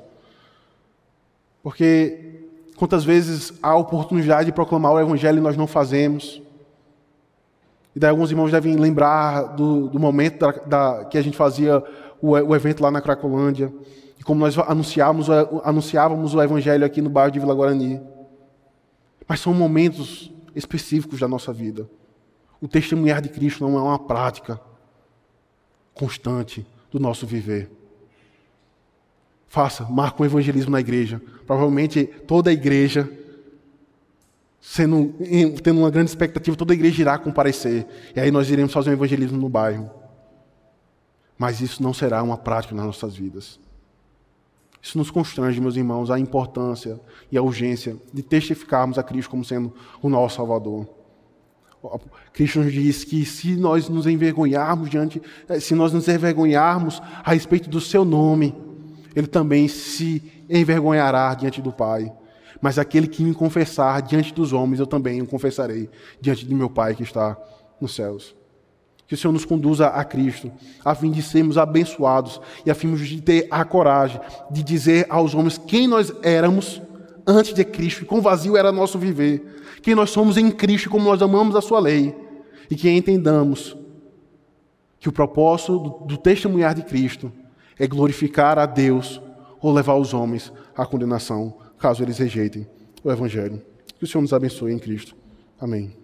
Porque 1.63 2.43
quantas 2.75 3.03
vezes 3.03 3.53
há 3.63 3.75
oportunidade 3.75 4.45
de 4.45 4.51
proclamar 4.51 4.93
o 4.93 4.99
Evangelho 4.99 5.37
e 5.37 5.41
nós 5.41 5.57
não 5.57 5.65
fazemos. 5.65 6.41
E 7.95 7.99
daí 7.99 8.09
alguns 8.09 8.29
irmãos 8.29 8.51
devem 8.51 8.75
lembrar 8.75 9.55
do, 9.55 9.87
do 9.87 9.99
momento 9.99 10.39
da, 10.39 10.51
da, 10.51 11.05
que 11.05 11.17
a 11.17 11.21
gente 11.21 11.37
fazia 11.37 11.83
o, 12.21 12.31
o, 12.31 12.55
evento 12.55 12.83
lá 12.83 12.91
na 12.91 13.01
Cracolândia. 13.01 13.73
E 14.19 14.23
como 14.23 14.39
nós 14.39 14.57
anunciávamos, 14.57 15.29
anunciávamos 15.63 16.35
o 16.35 16.41
Evangelho 16.41 16.85
aqui 16.85 17.01
no 17.01 17.09
bairro 17.09 17.31
de 17.31 17.39
Vila 17.39 17.53
Guarani. 17.53 18.01
Mas 19.27 19.39
são 19.39 19.53
momentos 19.53 20.31
específicos 20.55 21.19
da 21.19 21.27
nossa 21.27 21.51
vida. 21.51 21.89
O 22.61 22.67
testemunhar 22.67 23.21
de 23.21 23.29
Cristo 23.29 23.67
não 23.67 23.77
é 23.77 23.81
uma 23.81 23.99
prática 23.99 24.59
constante 25.93 26.65
do 26.91 26.99
nosso 26.99 27.27
viver. 27.27 27.69
Faça, 29.47 29.83
marque 29.83 30.21
um 30.21 30.25
evangelismo 30.25 30.71
na 30.71 30.79
igreja. 30.79 31.21
Provavelmente 31.45 32.05
toda 32.05 32.49
a 32.49 32.53
igreja, 32.53 33.11
sendo, 34.59 35.13
tendo 35.61 35.79
uma 35.79 35.91
grande 35.91 36.09
expectativa, 36.09 36.55
toda 36.55 36.73
a 36.73 36.75
igreja 36.75 37.01
irá 37.01 37.17
comparecer. 37.17 37.85
E 38.15 38.19
aí 38.19 38.31
nós 38.31 38.49
iremos 38.49 38.73
fazer 38.73 38.89
um 38.89 38.93
evangelismo 38.93 39.37
no 39.37 39.49
bairro. 39.49 39.91
Mas 41.37 41.61
isso 41.61 41.83
não 41.83 41.93
será 41.93 42.23
uma 42.23 42.37
prática 42.37 42.73
nas 42.73 42.85
nossas 42.85 43.15
vidas. 43.15 43.59
Isso 44.83 44.97
nos 44.97 45.09
constrange, 45.09 45.61
meus 45.61 45.77
irmãos, 45.77 46.11
a 46.11 46.19
importância 46.19 46.99
e 47.31 47.37
a 47.37 47.41
urgência 47.41 47.95
de 48.13 48.21
testificarmos 48.21 48.97
a 48.97 49.03
Cristo 49.03 49.29
como 49.29 49.45
sendo 49.45 49.73
o 50.01 50.09
nosso 50.09 50.35
Salvador. 50.35 50.85
Cristo 52.33 52.59
nos 52.59 52.73
diz 52.73 53.05
que 53.05 53.25
se 53.25 53.55
nós 53.55 53.87
nos 53.87 54.05
envergonharmos 54.05 54.89
diante, 54.89 55.21
eh, 55.47 55.59
se 55.61 55.73
nós 55.73 55.93
nos 55.93 56.09
envergonharmos 56.09 57.01
a 57.23 57.31
respeito 57.31 57.69
do 57.69 57.79
seu 57.79 58.03
nome, 58.03 58.53
ele 59.15 59.27
também 59.27 59.69
se 59.69 60.43
envergonhará 60.49 61.33
diante 61.33 61.61
do 61.61 61.71
Pai. 61.71 62.11
mas 62.61 62.79
aquele 62.79 63.07
que 63.07 63.21
me 63.21 63.33
confessar 63.33 64.01
diante 64.01 64.33
dos 64.33 64.53
homens, 64.53 64.79
eu 64.79 64.87
também 64.87 65.21
o 65.21 65.27
confessarei 65.27 65.89
diante 66.21 66.45
de 66.45 66.55
meu 66.55 66.69
Pai 66.69 66.95
que 66.95 67.03
está 67.03 67.37
nos 67.79 67.93
céus. 67.93 68.33
Que 69.13 69.15
o 69.15 69.19
Senhor 69.19 69.31
nos 69.31 69.45
conduza 69.45 69.89
a 69.89 70.03
Cristo, 70.03 70.51
a 70.83 70.95
fim 70.95 71.11
de 71.11 71.21
sermos 71.21 71.55
abençoados 71.55 72.41
e 72.65 72.71
a 72.71 72.73
fim 72.73 72.95
de 72.95 73.21
ter 73.21 73.47
a 73.51 73.63
coragem 73.63 74.19
de 74.49 74.63
dizer 74.63 75.05
aos 75.07 75.35
homens 75.35 75.55
quem 75.55 75.87
nós 75.87 76.11
éramos 76.23 76.81
antes 77.27 77.53
de 77.53 77.63
Cristo, 77.63 78.07
quão 78.07 78.21
vazio 78.21 78.57
era 78.57 78.71
nosso 78.71 78.97
viver, 78.97 79.61
quem 79.83 79.93
nós 79.93 80.09
somos 80.09 80.35
em 80.35 80.49
Cristo, 80.49 80.89
como 80.89 81.05
nós 81.05 81.21
amamos 81.21 81.55
a 81.55 81.61
Sua 81.61 81.79
lei, 81.79 82.15
e 82.71 82.75
que 82.75 82.89
entendamos 82.89 83.77
que 84.99 85.09
o 85.09 85.11
propósito 85.11 85.77
do, 85.77 85.89
do 86.07 86.17
testemunhar 86.17 86.73
de 86.73 86.81
Cristo 86.81 87.31
é 87.77 87.85
glorificar 87.85 88.57
a 88.57 88.65
Deus 88.65 89.21
ou 89.61 89.71
levar 89.71 89.93
os 89.93 90.11
homens 90.11 90.51
à 90.75 90.87
condenação, 90.87 91.53
caso 91.77 92.01
eles 92.01 92.17
rejeitem 92.17 92.67
o 93.03 93.11
Evangelho. 93.11 93.61
Que 93.95 94.05
o 94.05 94.07
Senhor 94.07 94.23
nos 94.23 94.33
abençoe 94.33 94.73
em 94.73 94.79
Cristo. 94.79 95.15
Amém. 95.61 96.02